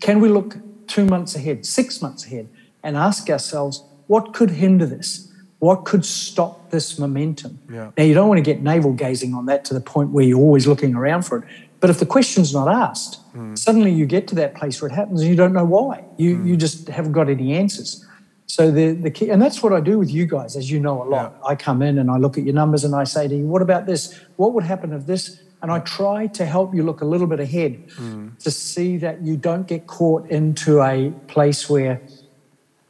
Can 0.00 0.20
we 0.20 0.28
look 0.28 0.56
two 0.86 1.06
months 1.06 1.34
ahead, 1.34 1.64
six 1.64 2.02
months 2.02 2.26
ahead, 2.26 2.48
and 2.82 2.96
ask 2.96 3.30
ourselves, 3.30 3.82
what 4.06 4.34
could 4.34 4.50
hinder 4.50 4.84
this? 4.84 5.32
What 5.60 5.84
could 5.84 6.04
stop 6.04 6.70
this 6.70 6.98
momentum? 6.98 7.58
Yeah. 7.70 7.90
Now, 7.96 8.04
you 8.04 8.14
don't 8.14 8.28
want 8.28 8.38
to 8.38 8.42
get 8.42 8.62
navel 8.62 8.92
gazing 8.92 9.34
on 9.34 9.46
that 9.46 9.64
to 9.66 9.74
the 9.74 9.80
point 9.80 10.10
where 10.10 10.24
you're 10.24 10.38
always 10.38 10.66
looking 10.66 10.94
around 10.94 11.22
for 11.22 11.38
it. 11.38 11.44
But 11.80 11.90
if 11.90 11.98
the 11.98 12.06
question's 12.06 12.52
not 12.52 12.68
asked, 12.68 13.20
hmm. 13.32 13.54
suddenly 13.54 13.90
you 13.90 14.04
get 14.04 14.26
to 14.28 14.34
that 14.36 14.54
place 14.54 14.82
where 14.82 14.90
it 14.90 14.94
happens 14.94 15.20
and 15.20 15.30
you 15.30 15.36
don't 15.36 15.52
know 15.52 15.64
why. 15.64 16.04
You, 16.16 16.36
hmm. 16.36 16.46
you 16.46 16.56
just 16.56 16.88
haven't 16.88 17.12
got 17.12 17.28
any 17.28 17.54
answers. 17.54 18.04
So 18.50 18.72
the, 18.72 18.94
the 18.94 19.12
key, 19.12 19.30
and 19.30 19.40
that's 19.40 19.62
what 19.62 19.72
I 19.72 19.78
do 19.78 19.96
with 19.96 20.10
you 20.10 20.26
guys, 20.26 20.56
as 20.56 20.68
you 20.72 20.80
know 20.80 21.04
a 21.04 21.06
lot. 21.06 21.38
I 21.46 21.54
come 21.54 21.82
in 21.82 22.00
and 22.00 22.10
I 22.10 22.16
look 22.16 22.36
at 22.36 22.42
your 22.42 22.52
numbers 22.52 22.82
and 22.82 22.96
I 22.96 23.04
say 23.04 23.28
to 23.28 23.36
you, 23.36 23.46
what 23.46 23.62
about 23.62 23.86
this? 23.86 24.18
What 24.34 24.54
would 24.54 24.64
happen 24.64 24.92
if 24.92 25.06
this? 25.06 25.40
And 25.62 25.70
I 25.70 25.78
mm. 25.78 25.84
try 25.84 26.26
to 26.26 26.44
help 26.44 26.74
you 26.74 26.82
look 26.82 27.00
a 27.00 27.04
little 27.04 27.28
bit 27.28 27.38
ahead 27.38 27.86
mm. 27.90 28.36
to 28.40 28.50
see 28.50 28.96
that 28.96 29.22
you 29.22 29.36
don't 29.36 29.68
get 29.68 29.86
caught 29.86 30.28
into 30.30 30.82
a 30.82 31.12
place 31.28 31.70
where, 31.70 32.02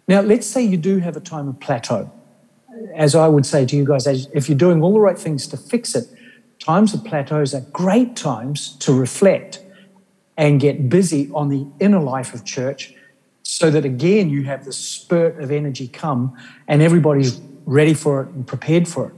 now 0.09 0.23
let's 0.23 0.47
say 0.47 0.63
you 0.63 0.79
do 0.79 0.99
have 0.99 1.15
a 1.15 1.21
time 1.21 1.47
of 1.47 1.61
plateau. 1.61 2.11
As 2.95 3.15
I 3.15 3.29
would 3.29 3.45
say 3.45 3.67
to 3.67 3.77
you 3.77 3.85
guys, 3.85 4.07
as, 4.07 4.29
if 4.33 4.49
you're 4.49 4.57
doing 4.57 4.83
all 4.83 4.95
the 4.95 5.01
right 5.01 5.19
things 5.19 5.47
to 5.49 5.59
fix 5.59 5.95
it, 5.95 6.07
times 6.59 6.95
of 6.95 7.05
plateaus 7.05 7.53
are 7.53 7.67
great 7.73 8.17
times 8.17 8.77
to 8.79 8.95
reflect 8.95 9.63
and 10.39 10.59
get 10.59 10.89
busy 10.89 11.31
on 11.35 11.51
the 11.51 11.67
inner 11.81 12.01
life 12.01 12.33
of 12.33 12.47
church 12.47 12.95
so 13.61 13.71
that 13.71 13.85
again 13.85 14.31
you 14.31 14.43
have 14.45 14.65
this 14.65 14.79
spurt 14.79 15.39
of 15.39 15.51
energy 15.51 15.87
come 15.87 16.35
and 16.67 16.81
everybody's 16.81 17.39
ready 17.67 17.93
for 17.93 18.23
it 18.23 18.29
and 18.31 18.47
prepared 18.47 18.89
for 18.89 19.09
it. 19.09 19.15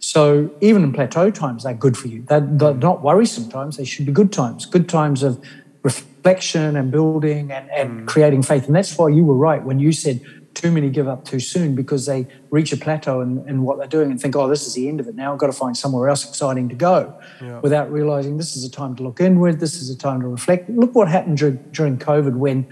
So 0.00 0.50
even 0.60 0.82
in 0.82 0.92
plateau 0.92 1.30
times, 1.30 1.62
they're 1.62 1.74
good 1.74 1.96
for 1.96 2.08
you. 2.08 2.22
They're, 2.22 2.40
they're 2.40 2.74
not 2.74 3.02
worrisome 3.02 3.48
times, 3.48 3.76
they 3.76 3.84
should 3.84 4.04
be 4.04 4.10
good 4.10 4.32
times, 4.32 4.66
good 4.66 4.88
times 4.88 5.22
of 5.22 5.40
reflection 5.84 6.76
and 6.76 6.90
building 6.90 7.52
and, 7.52 7.70
and 7.70 8.00
mm. 8.00 8.06
creating 8.08 8.42
faith. 8.42 8.66
And 8.66 8.74
that's 8.74 8.98
why 8.98 9.10
you 9.10 9.24
were 9.24 9.36
right 9.36 9.62
when 9.62 9.78
you 9.78 9.92
said 9.92 10.20
too 10.54 10.72
many 10.72 10.90
give 10.90 11.06
up 11.06 11.24
too 11.24 11.38
soon 11.38 11.76
because 11.76 12.06
they 12.06 12.26
reach 12.50 12.72
a 12.72 12.76
plateau 12.76 13.20
in, 13.20 13.48
in 13.48 13.62
what 13.62 13.78
they're 13.78 13.86
doing 13.86 14.10
and 14.10 14.20
think, 14.20 14.34
oh, 14.34 14.48
this 14.48 14.66
is 14.66 14.74
the 14.74 14.88
end 14.88 14.98
of 14.98 15.06
it 15.06 15.14
now. 15.14 15.32
I've 15.32 15.38
got 15.38 15.46
to 15.46 15.52
find 15.52 15.76
somewhere 15.76 16.08
else 16.08 16.28
exciting 16.28 16.68
to 16.68 16.74
go 16.74 17.16
Yeah. 17.40 17.60
without 17.60 17.92
realizing 17.92 18.38
this 18.38 18.56
is 18.56 18.64
a 18.64 18.70
time 18.70 18.96
to 18.96 19.04
look 19.04 19.20
inward, 19.20 19.60
this 19.60 19.80
is 19.80 19.88
a 19.88 19.96
time 19.96 20.20
to 20.20 20.26
reflect. 20.26 20.68
Look 20.68 20.96
what 20.96 21.06
happened 21.06 21.38
dur- 21.38 21.60
during 21.70 21.96
COVID 21.98 22.34
when 22.34 22.66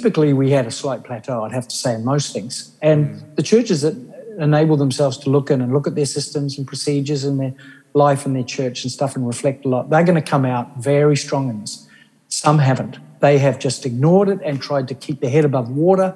typically 0.00 0.32
we 0.32 0.50
had 0.50 0.66
a 0.66 0.70
slight 0.70 1.04
plateau, 1.04 1.44
I'd 1.44 1.52
have 1.52 1.68
to 1.68 1.76
say, 1.76 1.94
in 1.94 2.04
most 2.06 2.32
things. 2.32 2.74
And 2.80 3.22
the 3.36 3.42
churches 3.42 3.82
that 3.82 3.94
enable 4.38 4.78
themselves 4.78 5.18
to 5.18 5.30
look 5.30 5.50
in 5.50 5.60
and 5.60 5.74
look 5.74 5.86
at 5.86 5.94
their 5.94 6.06
systems 6.06 6.56
and 6.56 6.66
procedures 6.66 7.22
and 7.22 7.38
their 7.38 7.54
life 7.92 8.24
and 8.24 8.34
their 8.34 8.48
church 8.56 8.82
and 8.82 8.90
stuff 8.90 9.14
and 9.14 9.26
reflect 9.26 9.66
a 9.66 9.68
lot, 9.68 9.90
they're 9.90 10.02
going 10.02 10.22
to 10.22 10.30
come 10.30 10.46
out 10.46 10.78
very 10.78 11.16
strong 11.16 11.50
in 11.50 11.60
this. 11.60 11.86
Some 12.28 12.58
haven't. 12.58 12.96
They 13.20 13.36
have 13.38 13.58
just 13.58 13.84
ignored 13.84 14.30
it 14.30 14.38
and 14.42 14.62
tried 14.62 14.88
to 14.88 14.94
keep 14.94 15.20
their 15.20 15.28
head 15.28 15.44
above 15.44 15.68
water 15.68 16.08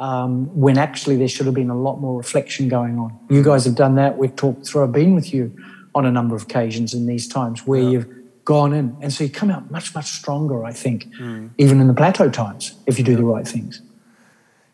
um, 0.00 0.46
when 0.58 0.76
actually 0.76 1.16
there 1.16 1.28
should 1.28 1.46
have 1.46 1.54
been 1.54 1.70
a 1.70 1.80
lot 1.80 2.00
more 2.00 2.18
reflection 2.18 2.68
going 2.68 2.98
on. 2.98 3.16
You 3.28 3.44
guys 3.44 3.64
have 3.64 3.76
done 3.76 3.94
that. 3.94 4.18
We've 4.18 4.34
talked 4.34 4.66
through, 4.66 4.82
I've 4.82 4.92
been 4.92 5.14
with 5.14 5.32
you 5.32 5.56
on 5.94 6.04
a 6.04 6.10
number 6.10 6.34
of 6.34 6.42
occasions 6.42 6.94
in 6.94 7.06
these 7.06 7.28
times 7.28 7.64
where 7.64 7.82
you've 7.82 8.08
gone 8.44 8.72
in. 8.72 8.96
And 9.00 9.12
so 9.12 9.24
you 9.24 9.30
come 9.30 9.50
out 9.50 9.70
much, 9.70 9.94
much 9.94 10.10
stronger, 10.10 10.64
I 10.64 10.72
think, 10.72 11.14
hmm. 11.16 11.48
even 11.58 11.80
in 11.80 11.86
the 11.86 11.94
plateau 11.94 12.30
times, 12.30 12.74
if 12.86 12.98
you 12.98 13.04
do 13.04 13.16
the 13.16 13.24
right 13.24 13.46
things. 13.46 13.82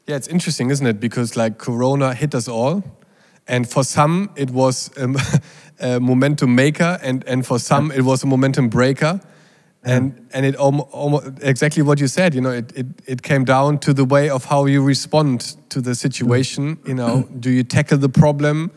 Yeah, 0.06 0.16
it's 0.16 0.28
interesting, 0.28 0.70
isn't 0.70 0.86
it? 0.86 1.00
Because 1.00 1.36
like 1.36 1.58
Corona 1.58 2.14
hit 2.14 2.34
us 2.34 2.46
all, 2.46 2.84
and 3.48 3.68
for 3.68 3.82
some 3.82 4.30
it 4.36 4.50
was 4.50 4.90
um, 4.98 5.16
a 5.80 5.98
momentum 5.98 6.54
maker, 6.54 6.98
and 7.02 7.24
and 7.26 7.44
for 7.44 7.58
some 7.58 7.90
it 7.90 8.02
was 8.02 8.22
a 8.22 8.26
momentum 8.26 8.68
breaker, 8.68 9.20
and 9.82 10.28
and 10.32 10.46
it 10.46 10.54
almost, 10.54 11.26
exactly 11.42 11.82
what 11.82 11.98
you 11.98 12.06
said. 12.06 12.34
You 12.34 12.40
know, 12.40 12.52
it, 12.52 12.72
it 12.76 12.86
it 13.06 13.22
came 13.22 13.44
down 13.44 13.78
to 13.80 13.92
the 13.92 14.04
way 14.04 14.30
of 14.30 14.44
how 14.44 14.66
you 14.66 14.80
respond 14.80 15.56
to 15.70 15.80
the 15.80 15.94
situation. 15.96 16.76
Mm. 16.76 16.88
You 16.88 16.94
know, 16.94 17.16
mm. 17.22 17.40
do 17.40 17.50
you 17.50 17.64
tackle 17.64 17.98
the 17.98 18.08
problem, 18.08 18.70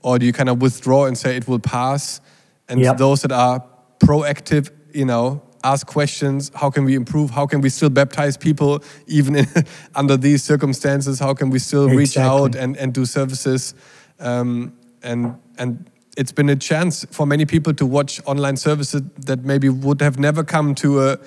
or 0.00 0.18
do 0.18 0.24
you 0.24 0.32
kind 0.32 0.48
of 0.48 0.62
withdraw 0.62 1.04
and 1.04 1.18
say 1.18 1.36
it 1.36 1.46
will 1.46 1.58
pass? 1.60 2.22
And 2.68 2.80
Yep. 2.80 2.98
those 2.98 3.22
that 3.22 3.32
are 3.32 3.64
proactive, 4.00 4.70
you 4.92 5.04
know, 5.04 5.42
ask 5.62 5.86
questions. 5.86 6.50
How 6.54 6.70
can 6.70 6.84
we 6.84 6.94
improve? 6.94 7.30
How 7.30 7.46
can 7.46 7.60
we 7.60 7.68
still 7.68 7.90
baptize 7.90 8.36
people 8.36 8.82
even 9.06 9.36
in, 9.36 9.46
under 9.94 10.16
these 10.16 10.42
circumstances? 10.42 11.18
How 11.20 11.34
can 11.34 11.50
we 11.50 11.58
still 11.58 11.88
reach 11.88 12.16
out 12.16 12.54
and, 12.56 12.76
and 12.76 12.92
do 12.92 13.04
services? 13.04 13.74
Um, 14.18 14.72
and 15.02 15.36
and 15.58 15.90
it's 16.16 16.32
been 16.32 16.48
a 16.50 16.56
chance 16.56 17.06
for 17.10 17.26
many 17.26 17.46
people 17.46 17.72
to 17.74 17.86
watch 17.86 18.20
online 18.26 18.56
services 18.56 19.02
that 19.26 19.44
maybe 19.44 19.68
would 19.68 20.00
have 20.02 20.18
never 20.18 20.44
come 20.44 20.74
to 20.76 21.00
a 21.00 21.18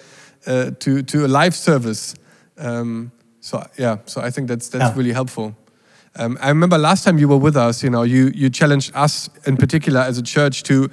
uh, 0.46 0.72
to 0.80 1.02
to 1.04 1.26
a 1.26 1.28
live 1.28 1.56
service. 1.56 2.16
Um, 2.58 3.12
so 3.40 3.66
yeah, 3.78 3.98
so 4.06 4.22
I 4.22 4.30
think 4.32 4.48
that's 4.48 4.70
that's 4.70 4.84
Yeah. 4.92 4.98
really 4.98 5.14
helpful. 5.14 5.56
Um, 6.16 6.38
I 6.42 6.50
remember 6.50 6.78
last 6.78 7.04
time 7.04 7.18
you 7.18 7.28
were 7.28 7.40
with 7.42 7.58
us, 7.58 7.82
you 7.84 7.90
know, 7.90 8.04
you, 8.04 8.32
you 8.36 8.50
challenged 8.52 8.92
us 8.96 9.30
in 9.48 9.58
particular 9.58 10.00
as 10.02 10.20
a 10.20 10.22
church 10.22 10.62
to 10.64 10.90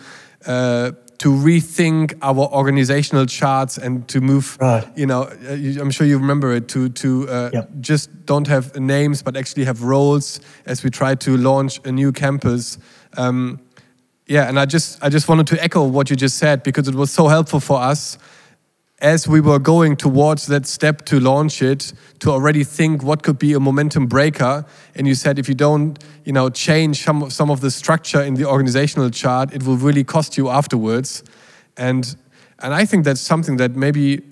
uh, 0.46 0.92
to 1.20 1.28
rethink 1.28 2.14
our 2.22 2.48
organizational 2.50 3.26
charts 3.26 3.76
and 3.76 4.08
to 4.08 4.22
move, 4.22 4.56
Right. 4.58 4.86
you 4.96 5.04
know, 5.04 5.24
I'm 5.78 5.90
sure 5.90 6.06
you 6.06 6.16
remember 6.18 6.52
it, 6.54 6.66
to, 6.68 6.88
to 6.88 7.28
uh, 7.28 7.50
Yep. 7.52 7.70
just 7.80 8.08
don't 8.24 8.46
have 8.46 8.74
names, 8.80 9.22
but 9.22 9.36
actually 9.36 9.66
have 9.66 9.82
roles 9.82 10.40
as 10.64 10.82
we 10.82 10.88
try 10.88 11.14
to 11.16 11.36
launch 11.36 11.78
a 11.84 11.92
new 11.92 12.10
campus. 12.10 12.78
Um, 13.18 13.60
yeah, 14.26 14.48
and 14.48 14.58
I 14.58 14.64
just, 14.64 14.98
I 15.04 15.10
just 15.10 15.28
wanted 15.28 15.46
to 15.48 15.62
echo 15.62 15.84
what 15.84 16.08
you 16.08 16.16
just 16.16 16.38
said 16.38 16.62
because 16.62 16.88
it 16.88 16.94
was 16.94 17.10
so 17.10 17.28
helpful 17.28 17.60
for 17.60 17.78
us 17.78 18.16
as 19.00 19.26
we 19.26 19.40
were 19.40 19.58
going 19.58 19.96
towards 19.96 20.46
that 20.46 20.66
step 20.66 21.04
to 21.06 21.18
launch 21.18 21.62
it 21.62 21.92
to 22.18 22.30
already 22.30 22.64
think 22.64 23.02
what 23.02 23.22
could 23.22 23.38
be 23.38 23.54
a 23.54 23.60
momentum 23.60 24.06
breaker. 24.06 24.64
And 24.94 25.06
you 25.06 25.14
said 25.14 25.38
if 25.38 25.48
you 25.48 25.54
don't 25.54 25.98
you 26.24 26.32
know 26.32 26.50
change 26.50 27.02
some 27.02 27.22
of, 27.22 27.32
some 27.32 27.50
of 27.50 27.60
the 27.60 27.70
structure 27.70 28.22
in 28.22 28.34
the 28.34 28.44
organizational 28.44 29.10
chart 29.10 29.54
it 29.54 29.62
will 29.62 29.76
really 29.76 30.04
cost 30.04 30.36
you 30.36 30.48
afterwards. 30.48 31.24
And 31.76 32.14
and 32.58 32.74
i 32.74 32.84
think 32.84 33.04
that's 33.04 33.22
something 33.22 33.56
that 33.56 33.74
maybe 33.74 34.22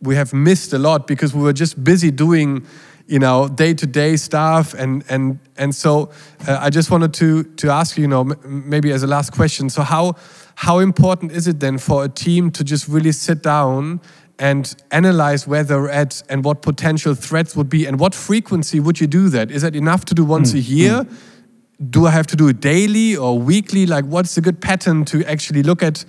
we 0.00 0.16
have 0.16 0.32
missed 0.32 0.72
a 0.72 0.78
lot 0.78 1.06
because 1.06 1.34
we 1.34 1.42
were 1.42 1.52
just 1.52 1.82
busy 1.82 2.10
doing 2.10 2.66
you 3.06 3.18
know 3.18 3.48
day-to-day 3.48 4.16
stuff. 4.16 4.74
And 4.74 5.04
and 5.08 5.38
and 5.56 5.74
so 5.74 6.10
uh, 6.48 6.58
i 6.60 6.70
just 6.70 6.90
wanted 6.90 7.14
to 7.14 7.44
to 7.44 7.70
ask 7.70 7.96
you 7.96 8.02
you 8.02 8.08
know 8.08 8.24
maybe 8.44 8.90
as 8.90 9.04
a 9.04 9.06
last 9.06 9.32
question. 9.32 9.70
So 9.70 9.82
how 9.82 10.16
how 10.58 10.80
important 10.80 11.30
is 11.30 11.46
it 11.46 11.60
then 11.60 11.78
for 11.78 12.04
a 12.04 12.08
team 12.08 12.50
to 12.50 12.64
just 12.64 12.88
really 12.88 13.12
sit 13.12 13.44
down 13.44 14.00
and 14.40 14.74
analyze 14.90 15.46
where 15.46 15.62
they're 15.62 15.88
at 15.88 16.20
and 16.28 16.44
what 16.44 16.62
potential 16.62 17.14
threats 17.14 17.54
would 17.54 17.70
be 17.70 17.86
and 17.86 18.00
what 18.00 18.12
frequency 18.12 18.80
would 18.80 19.00
you 19.00 19.06
do 19.06 19.28
that? 19.28 19.52
Is 19.52 19.62
that 19.62 19.76
enough 19.76 20.04
to 20.06 20.14
do 20.14 20.24
once 20.24 20.52
mm, 20.52 20.56
a 20.56 20.60
year? 20.60 21.04
Mm. 21.04 21.90
do 21.90 22.06
i 22.06 22.10
have 22.10 22.26
to 22.26 22.34
do 22.34 22.48
it 22.48 22.58
daily 22.58 23.16
or 23.16 23.38
weekly? 23.38 23.86
Like 23.86 24.04
what's 24.06 24.36
a 24.36 24.40
good 24.40 24.60
pattern 24.60 25.04
to 25.04 25.24
actually 25.26 25.62
look 25.62 25.80
at 25.80 26.04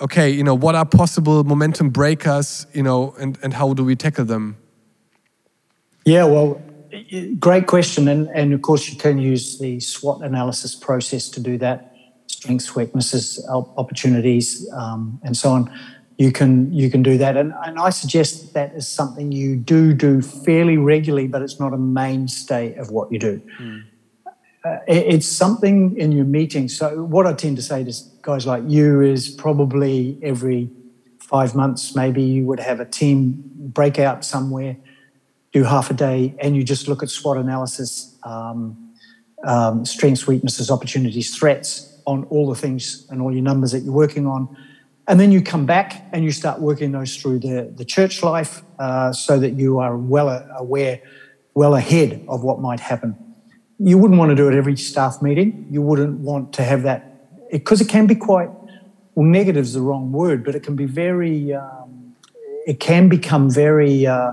okay 0.00 0.30
you 0.30 0.44
know 0.44 0.54
what 0.54 0.74
are 0.76 0.86
possible 0.86 1.42
momentum 1.42 1.90
breakers 1.90 2.66
you 2.72 2.84
know 2.84 3.14
and, 3.18 3.38
and 3.42 3.52
how 3.52 3.74
do 3.74 3.84
we 3.84 3.96
tackle 3.96 4.24
them? 4.24 4.56
Yeah, 6.04 6.24
well, 6.26 6.62
great 7.40 7.66
question. 7.66 8.06
And, 8.06 8.28
and 8.28 8.52
of 8.52 8.62
course, 8.62 8.88
you 8.88 8.96
can 8.96 9.18
use 9.18 9.58
the 9.58 9.80
SWOT 9.80 10.22
analysis 10.22 10.76
process 10.76 11.28
to 11.30 11.40
do 11.40 11.58
that 11.58 11.89
strengths, 12.40 12.74
weaknesses, 12.74 13.46
opportunities, 13.76 14.66
um, 14.72 15.20
and 15.22 15.36
so 15.36 15.50
on. 15.50 15.70
You 16.16 16.32
can 16.32 16.72
you 16.72 16.90
can 16.90 17.02
do 17.02 17.18
that, 17.18 17.36
and, 17.36 17.52
and 17.64 17.78
I 17.78 17.90
suggest 17.90 18.54
that 18.54 18.74
is 18.74 18.88
something 18.88 19.32
you 19.32 19.56
do 19.56 19.92
do 19.92 20.22
fairly 20.22 20.76
regularly, 20.76 21.28
but 21.28 21.42
it's 21.42 21.60
not 21.60 21.72
a 21.72 21.78
mainstay 21.78 22.74
of 22.76 22.90
what 22.90 23.12
you 23.12 23.18
do. 23.18 23.42
Mm. 23.60 23.84
Uh, 24.64 24.76
it, 24.86 25.14
it's 25.14 25.26
something 25.26 25.96
in 25.96 26.12
your 26.12 26.26
meetings. 26.26 26.76
So 26.76 27.04
what 27.04 27.26
I 27.26 27.32
tend 27.32 27.56
to 27.56 27.62
say 27.62 27.84
to 27.84 27.92
guys 28.22 28.46
like 28.46 28.62
you 28.66 29.00
is 29.00 29.28
probably 29.28 30.18
every 30.22 30.70
five 31.20 31.54
months, 31.54 31.96
maybe 31.96 32.22
you 32.22 32.44
would 32.46 32.60
have 32.60 32.80
a 32.80 32.84
team 32.84 33.42
breakout 33.56 34.24
somewhere 34.24 34.76
do 35.52 35.64
half 35.64 35.90
a 35.90 35.94
day 35.94 36.34
and 36.38 36.54
you 36.54 36.62
just 36.62 36.86
look 36.86 37.02
at 37.02 37.10
SWOT 37.10 37.36
analysis, 37.36 38.16
um, 38.22 38.92
um, 39.44 39.84
strengths, 39.84 40.26
weaknesses, 40.26 40.70
opportunities, 40.70 41.36
threats 41.36 41.89
on 42.06 42.24
all 42.24 42.48
the 42.48 42.54
things 42.54 43.06
and 43.10 43.20
all 43.20 43.32
your 43.32 43.42
numbers 43.42 43.72
that 43.72 43.80
you're 43.80 43.92
working 43.92 44.26
on. 44.26 44.54
And 45.08 45.18
then 45.18 45.32
you 45.32 45.42
come 45.42 45.66
back 45.66 46.04
and 46.12 46.24
you 46.24 46.30
start 46.30 46.60
working 46.60 46.92
those 46.92 47.16
through 47.16 47.40
the, 47.40 47.72
the 47.74 47.84
church 47.84 48.22
life 48.22 48.62
uh, 48.78 49.12
so 49.12 49.38
that 49.38 49.54
you 49.54 49.78
are 49.78 49.96
well 49.96 50.28
aware, 50.56 51.02
well 51.54 51.74
ahead 51.74 52.24
of 52.28 52.44
what 52.44 52.60
might 52.60 52.80
happen. 52.80 53.16
You 53.78 53.98
wouldn't 53.98 54.18
want 54.18 54.30
to 54.30 54.36
do 54.36 54.48
it 54.48 54.54
every 54.54 54.76
staff 54.76 55.20
meeting. 55.20 55.66
You 55.70 55.82
wouldn't 55.82 56.20
want 56.20 56.52
to 56.54 56.62
have 56.62 56.82
that 56.82 57.50
because 57.50 57.80
it, 57.80 57.88
can 57.88 58.06
be 58.06 58.14
quite, 58.14 58.50
well, 59.14 59.26
negative 59.26 59.64
is 59.64 59.74
the 59.74 59.80
wrong 59.80 60.12
word, 60.12 60.44
but 60.44 60.54
it 60.54 60.62
can 60.62 60.76
be 60.76 60.84
very, 60.84 61.52
um, 61.54 62.14
it 62.66 62.78
can 62.78 63.08
become 63.08 63.50
very, 63.50 64.06
uh, 64.06 64.32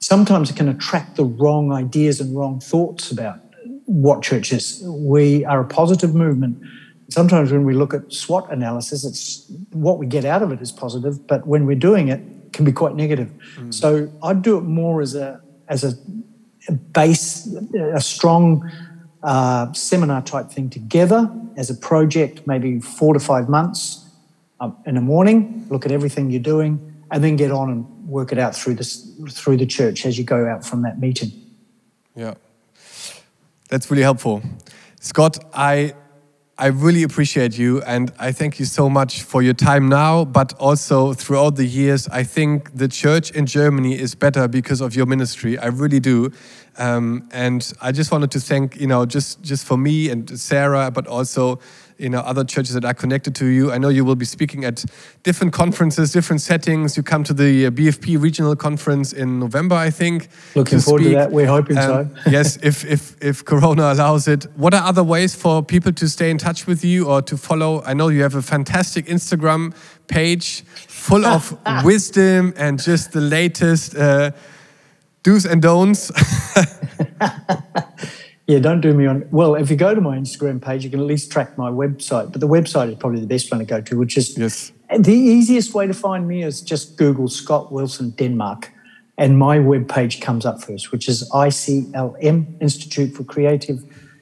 sometimes 0.00 0.50
it 0.50 0.56
can 0.56 0.68
attract 0.68 1.16
the 1.16 1.24
wrong 1.24 1.72
ideas 1.72 2.20
and 2.20 2.36
wrong 2.36 2.58
thoughts 2.58 3.12
about 3.12 3.40
what 3.90 4.22
churches. 4.22 4.80
We 4.86 5.44
are 5.44 5.60
a 5.60 5.64
positive 5.64 6.14
movement. 6.14 6.62
Sometimes 7.08 7.50
when 7.50 7.64
we 7.64 7.74
look 7.74 7.92
at 7.92 8.12
SWOT 8.12 8.48
analysis, 8.52 9.04
it's 9.04 9.50
what 9.72 9.98
we 9.98 10.06
get 10.06 10.24
out 10.24 10.42
of 10.42 10.52
it 10.52 10.60
is 10.60 10.70
positive, 10.70 11.26
but 11.26 11.44
when 11.44 11.66
we're 11.66 11.74
doing 11.74 12.06
it, 12.06 12.20
it 12.46 12.52
can 12.52 12.64
be 12.64 12.70
quite 12.70 12.94
negative. 12.94 13.32
Mm. 13.56 13.74
So 13.74 14.08
I'd 14.22 14.42
do 14.42 14.58
it 14.58 14.62
more 14.62 15.02
as 15.02 15.16
a 15.16 15.40
as 15.66 15.82
a, 15.82 15.92
a 16.68 16.72
base, 16.72 17.52
a 17.92 18.00
strong 18.00 18.70
uh, 19.24 19.72
seminar 19.72 20.22
type 20.22 20.50
thing 20.50 20.70
together 20.70 21.28
as 21.56 21.68
a 21.68 21.74
project, 21.74 22.46
maybe 22.46 22.78
four 22.78 23.12
to 23.12 23.20
five 23.20 23.48
months 23.48 24.08
um, 24.60 24.76
in 24.86 24.94
the 24.94 25.00
morning. 25.00 25.66
Look 25.68 25.84
at 25.84 25.90
everything 25.90 26.30
you're 26.30 26.40
doing, 26.40 27.02
and 27.10 27.24
then 27.24 27.34
get 27.34 27.50
on 27.50 27.70
and 27.70 28.08
work 28.08 28.30
it 28.30 28.38
out 28.38 28.54
through 28.54 28.76
this 28.76 29.10
through 29.30 29.56
the 29.56 29.66
church 29.66 30.06
as 30.06 30.16
you 30.16 30.22
go 30.22 30.46
out 30.46 30.64
from 30.64 30.82
that 30.82 31.00
meeting. 31.00 31.32
Yeah, 32.14 32.34
that's 33.70 33.90
really 33.90 34.02
helpful, 34.02 34.42
Scott. 35.00 35.38
I 35.54 35.94
I 36.60 36.66
really 36.66 37.04
appreciate 37.04 37.56
you 37.56 37.80
and 37.84 38.12
I 38.18 38.32
thank 38.32 38.58
you 38.58 38.66
so 38.66 38.90
much 38.90 39.22
for 39.22 39.40
your 39.40 39.54
time 39.54 39.88
now, 39.88 40.26
but 40.26 40.52
also 40.58 41.14
throughout 41.14 41.56
the 41.56 41.64
years. 41.64 42.06
I 42.08 42.22
think 42.22 42.76
the 42.76 42.86
church 42.86 43.30
in 43.30 43.46
Germany 43.46 43.98
is 43.98 44.14
better 44.14 44.46
because 44.46 44.82
of 44.82 44.94
your 44.94 45.06
ministry. 45.06 45.56
I 45.56 45.68
really 45.68 46.00
do. 46.00 46.30
Um, 46.76 47.30
and 47.32 47.72
I 47.80 47.92
just 47.92 48.12
wanted 48.12 48.30
to 48.32 48.40
thank, 48.40 48.78
you 48.78 48.86
know, 48.86 49.06
just, 49.06 49.40
just 49.40 49.64
for 49.64 49.78
me 49.78 50.10
and 50.10 50.38
Sarah, 50.38 50.90
but 50.90 51.06
also 51.06 51.60
you 52.00 52.08
know 52.08 52.20
other 52.20 52.44
churches 52.44 52.74
that 52.74 52.84
are 52.84 52.94
connected 52.94 53.34
to 53.36 53.46
you. 53.46 53.70
I 53.72 53.78
know 53.78 53.88
you 53.88 54.04
will 54.04 54.16
be 54.16 54.24
speaking 54.24 54.64
at 54.64 54.84
different 55.22 55.52
conferences, 55.52 56.12
different 56.12 56.40
settings. 56.40 56.96
You 56.96 57.02
come 57.02 57.24
to 57.24 57.34
the 57.34 57.70
BFP 57.70 58.16
uh, 58.16 58.20
regional 58.20 58.56
conference 58.56 59.12
in 59.12 59.38
November, 59.38 59.76
I 59.76 59.90
think. 59.90 60.28
Looking 60.54 60.78
to 60.78 60.84
forward 60.84 61.02
speak. 61.02 61.12
to 61.12 61.18
that. 61.18 61.32
We're 61.32 61.46
hoping 61.46 61.78
um, 61.78 62.14
so. 62.14 62.30
yes, 62.30 62.58
if 62.62 62.84
if 62.84 63.22
if 63.22 63.44
Corona 63.44 63.92
allows 63.92 64.26
it. 64.28 64.46
What 64.56 64.74
are 64.74 64.82
other 64.82 65.04
ways 65.04 65.34
for 65.34 65.62
people 65.62 65.92
to 65.92 66.08
stay 66.08 66.30
in 66.30 66.38
touch 66.38 66.66
with 66.66 66.84
you 66.84 67.06
or 67.06 67.22
to 67.22 67.36
follow? 67.36 67.82
I 67.84 67.94
know 67.94 68.08
you 68.08 68.22
have 68.22 68.34
a 68.34 68.42
fantastic 68.42 69.06
Instagram 69.06 69.74
page 70.06 70.64
full 70.64 71.24
of 71.24 71.56
wisdom 71.84 72.52
and 72.56 72.82
just 72.82 73.12
the 73.12 73.20
latest. 73.20 73.96
Uh, 73.96 74.30
do's 75.22 75.44
and 75.44 75.60
don'ts. 75.60 76.10
Yeah, 78.50 78.58
don't 78.58 78.80
do 78.80 78.92
me 78.92 79.06
on. 79.06 79.28
Well, 79.30 79.54
if 79.54 79.70
you 79.70 79.76
go 79.76 79.94
to 79.94 80.00
my 80.00 80.18
Instagram 80.18 80.60
page, 80.60 80.82
you 80.82 80.90
can 80.90 80.98
at 80.98 81.06
least 81.06 81.30
track 81.30 81.56
my 81.56 81.70
website. 81.70 82.32
But 82.32 82.40
the 82.40 82.48
website 82.48 82.90
is 82.90 82.96
probably 82.96 83.20
the 83.20 83.28
best 83.28 83.48
one 83.48 83.60
to 83.60 83.64
go 83.64 83.80
to, 83.80 83.96
which 83.96 84.16
is 84.16 84.36
yes. 84.36 84.72
the 84.98 85.12
easiest 85.12 85.72
way 85.72 85.86
to 85.86 85.94
find 85.94 86.26
me 86.26 86.42
is 86.42 86.60
just 86.60 86.96
Google 86.96 87.28
Scott 87.28 87.70
Wilson 87.70 88.10
Denmark, 88.10 88.72
and 89.16 89.38
my 89.38 89.60
web 89.60 89.88
page 89.88 90.20
comes 90.20 90.44
up 90.44 90.60
first, 90.60 90.90
which 90.90 91.08
is 91.08 91.30
ICLM 91.30 92.60
Institute 92.60 93.14
for 93.14 93.22
Creative 93.22 93.78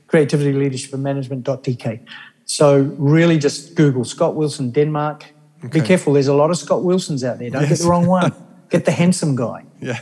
Creativity 0.08 0.52
Leadership 0.52 0.92
and 0.92 1.02
Management.dk. 1.02 1.98
So 2.44 2.82
really, 2.98 3.38
just 3.38 3.76
Google 3.76 4.04
Scott 4.04 4.34
Wilson 4.34 4.72
Denmark. 4.72 5.24
Okay. 5.64 5.80
Be 5.80 5.86
careful. 5.86 6.12
There's 6.12 6.28
a 6.28 6.34
lot 6.34 6.50
of 6.50 6.58
Scott 6.58 6.84
Wilsons 6.84 7.24
out 7.24 7.38
there. 7.38 7.48
Don't 7.48 7.62
yes. 7.62 7.70
get 7.70 7.78
the 7.78 7.88
wrong 7.88 8.06
one. 8.06 8.34
get 8.68 8.84
the 8.84 8.92
handsome 8.92 9.36
guy. 9.36 9.64
Yeah. 9.80 10.00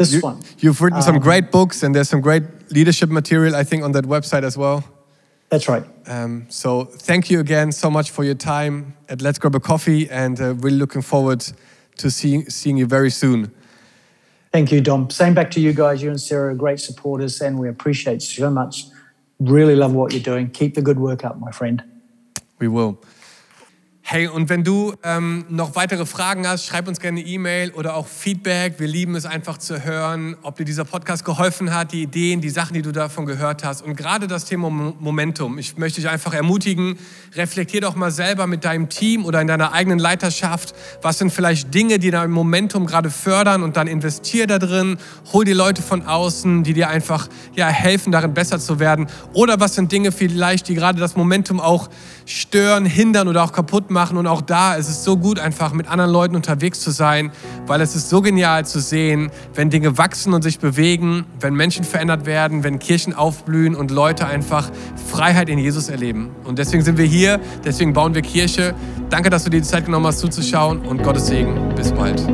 This 0.00 0.14
you, 0.14 0.20
one. 0.20 0.40
You've 0.58 0.80
written 0.80 0.96
um, 0.96 1.02
some 1.02 1.18
great 1.18 1.50
books, 1.50 1.82
and 1.82 1.94
there's 1.94 2.08
some 2.08 2.22
great 2.22 2.42
leadership 2.70 3.10
material, 3.10 3.54
I 3.54 3.64
think, 3.64 3.82
on 3.82 3.92
that 3.92 4.06
website 4.06 4.44
as 4.44 4.56
well. 4.56 4.82
That's 5.50 5.68
right. 5.68 5.84
Um, 6.06 6.46
so 6.48 6.84
thank 6.84 7.30
you 7.30 7.38
again 7.38 7.70
so 7.72 7.90
much 7.90 8.10
for 8.10 8.24
your 8.24 8.34
time 8.34 8.94
at 9.10 9.20
Let's 9.20 9.38
Grab 9.38 9.54
a 9.54 9.60
Coffee, 9.60 10.08
and 10.08 10.40
uh, 10.40 10.54
really 10.54 10.78
looking 10.78 11.02
forward 11.02 11.44
to 11.98 12.10
seeing 12.10 12.48
seeing 12.48 12.78
you 12.78 12.86
very 12.86 13.10
soon. 13.10 13.52
Thank 14.52 14.72
you, 14.72 14.80
Dom. 14.80 15.10
Same 15.10 15.34
back 15.34 15.50
to 15.52 15.60
you 15.60 15.72
guys. 15.74 16.02
You 16.02 16.10
and 16.10 16.20
Sarah 16.20 16.52
are 16.52 16.56
great 16.56 16.80
supporters, 16.80 17.40
and 17.42 17.58
we 17.58 17.68
appreciate 17.68 18.22
so 18.22 18.50
much. 18.50 18.86
Really 19.38 19.76
love 19.76 19.92
what 19.92 20.12
you're 20.12 20.22
doing. 20.22 20.50
Keep 20.50 20.74
the 20.76 20.82
good 20.82 20.98
work 20.98 21.24
up, 21.24 21.38
my 21.38 21.50
friend. 21.50 21.82
We 22.58 22.68
will. 22.68 22.98
Hey, 24.12 24.26
und 24.26 24.48
wenn 24.48 24.64
du 24.64 24.92
ähm, 25.04 25.44
noch 25.50 25.76
weitere 25.76 26.04
Fragen 26.04 26.44
hast, 26.44 26.66
schreib 26.66 26.88
uns 26.88 26.98
gerne 26.98 27.20
eine 27.20 27.28
E-Mail 27.28 27.70
oder 27.70 27.94
auch 27.94 28.08
Feedback. 28.08 28.80
Wir 28.80 28.88
lieben 28.88 29.14
es 29.14 29.24
einfach 29.24 29.56
zu 29.56 29.84
hören, 29.84 30.36
ob 30.42 30.56
dir 30.56 30.64
dieser 30.64 30.84
Podcast 30.84 31.24
geholfen 31.24 31.72
hat, 31.72 31.92
die 31.92 32.02
Ideen, 32.02 32.40
die 32.40 32.50
Sachen, 32.50 32.74
die 32.74 32.82
du 32.82 32.90
davon 32.90 33.24
gehört 33.24 33.62
hast. 33.62 33.82
Und 33.82 33.94
gerade 33.94 34.26
das 34.26 34.46
Thema 34.46 34.68
Momentum. 34.68 35.58
Ich 35.58 35.78
möchte 35.78 36.00
dich 36.00 36.10
einfach 36.10 36.34
ermutigen, 36.34 36.98
reflektier 37.36 37.82
doch 37.82 37.94
mal 37.94 38.10
selber 38.10 38.48
mit 38.48 38.64
deinem 38.64 38.88
Team 38.88 39.24
oder 39.24 39.40
in 39.40 39.46
deiner 39.46 39.74
eigenen 39.74 40.00
Leiterschaft. 40.00 40.74
Was 41.02 41.18
sind 41.18 41.32
vielleicht 41.32 41.72
Dinge, 41.72 42.00
die 42.00 42.10
dein 42.10 42.32
Momentum 42.32 42.86
gerade 42.86 43.10
fördern 43.10 43.62
und 43.62 43.76
dann 43.76 43.86
investier 43.86 44.48
da 44.48 44.58
drin. 44.58 44.98
Hol 45.32 45.44
die 45.44 45.52
Leute 45.52 45.82
von 45.82 46.04
außen, 46.04 46.64
die 46.64 46.72
dir 46.72 46.88
einfach 46.88 47.28
ja, 47.54 47.68
helfen, 47.68 48.10
darin 48.10 48.34
besser 48.34 48.58
zu 48.58 48.80
werden. 48.80 49.06
Oder 49.34 49.60
was 49.60 49.76
sind 49.76 49.92
Dinge 49.92 50.10
vielleicht, 50.10 50.66
die 50.66 50.74
gerade 50.74 50.98
das 50.98 51.14
Momentum 51.14 51.60
auch 51.60 51.88
stören, 52.26 52.84
hindern 52.84 53.28
oder 53.28 53.44
auch 53.44 53.52
kaputt 53.52 53.88
machen 53.88 53.99
machen. 54.00 54.16
Und 54.16 54.26
auch 54.26 54.40
da 54.40 54.74
ist 54.76 54.88
es 54.88 55.04
so 55.04 55.18
gut, 55.18 55.38
einfach 55.38 55.74
mit 55.74 55.86
anderen 55.86 56.10
Leuten 56.10 56.34
unterwegs 56.34 56.80
zu 56.80 56.90
sein, 56.90 57.32
weil 57.66 57.82
es 57.82 57.94
ist 57.94 58.08
so 58.08 58.22
genial 58.22 58.64
zu 58.64 58.80
sehen, 58.80 59.30
wenn 59.54 59.68
Dinge 59.68 59.98
wachsen 59.98 60.32
und 60.32 60.42
sich 60.42 60.58
bewegen, 60.58 61.26
wenn 61.38 61.54
Menschen 61.54 61.84
verändert 61.84 62.24
werden, 62.24 62.64
wenn 62.64 62.78
Kirchen 62.78 63.14
aufblühen 63.14 63.74
und 63.74 63.90
Leute 63.90 64.26
einfach 64.26 64.70
Freiheit 65.10 65.50
in 65.50 65.58
Jesus 65.58 65.90
erleben. 65.90 66.30
Und 66.44 66.58
deswegen 66.58 66.82
sind 66.82 66.96
wir 66.96 67.04
hier, 67.04 67.40
deswegen 67.62 67.92
bauen 67.92 68.14
wir 68.14 68.22
Kirche. 68.22 68.74
Danke, 69.10 69.28
dass 69.28 69.44
du 69.44 69.50
dir 69.50 69.60
die 69.60 69.66
Zeit 69.66 69.84
genommen 69.84 70.06
hast 70.06 70.20
zuzuschauen 70.20 70.80
und 70.80 71.02
Gottes 71.02 71.26
Segen. 71.26 71.74
Bis 71.76 71.92
bald. 71.92 72.26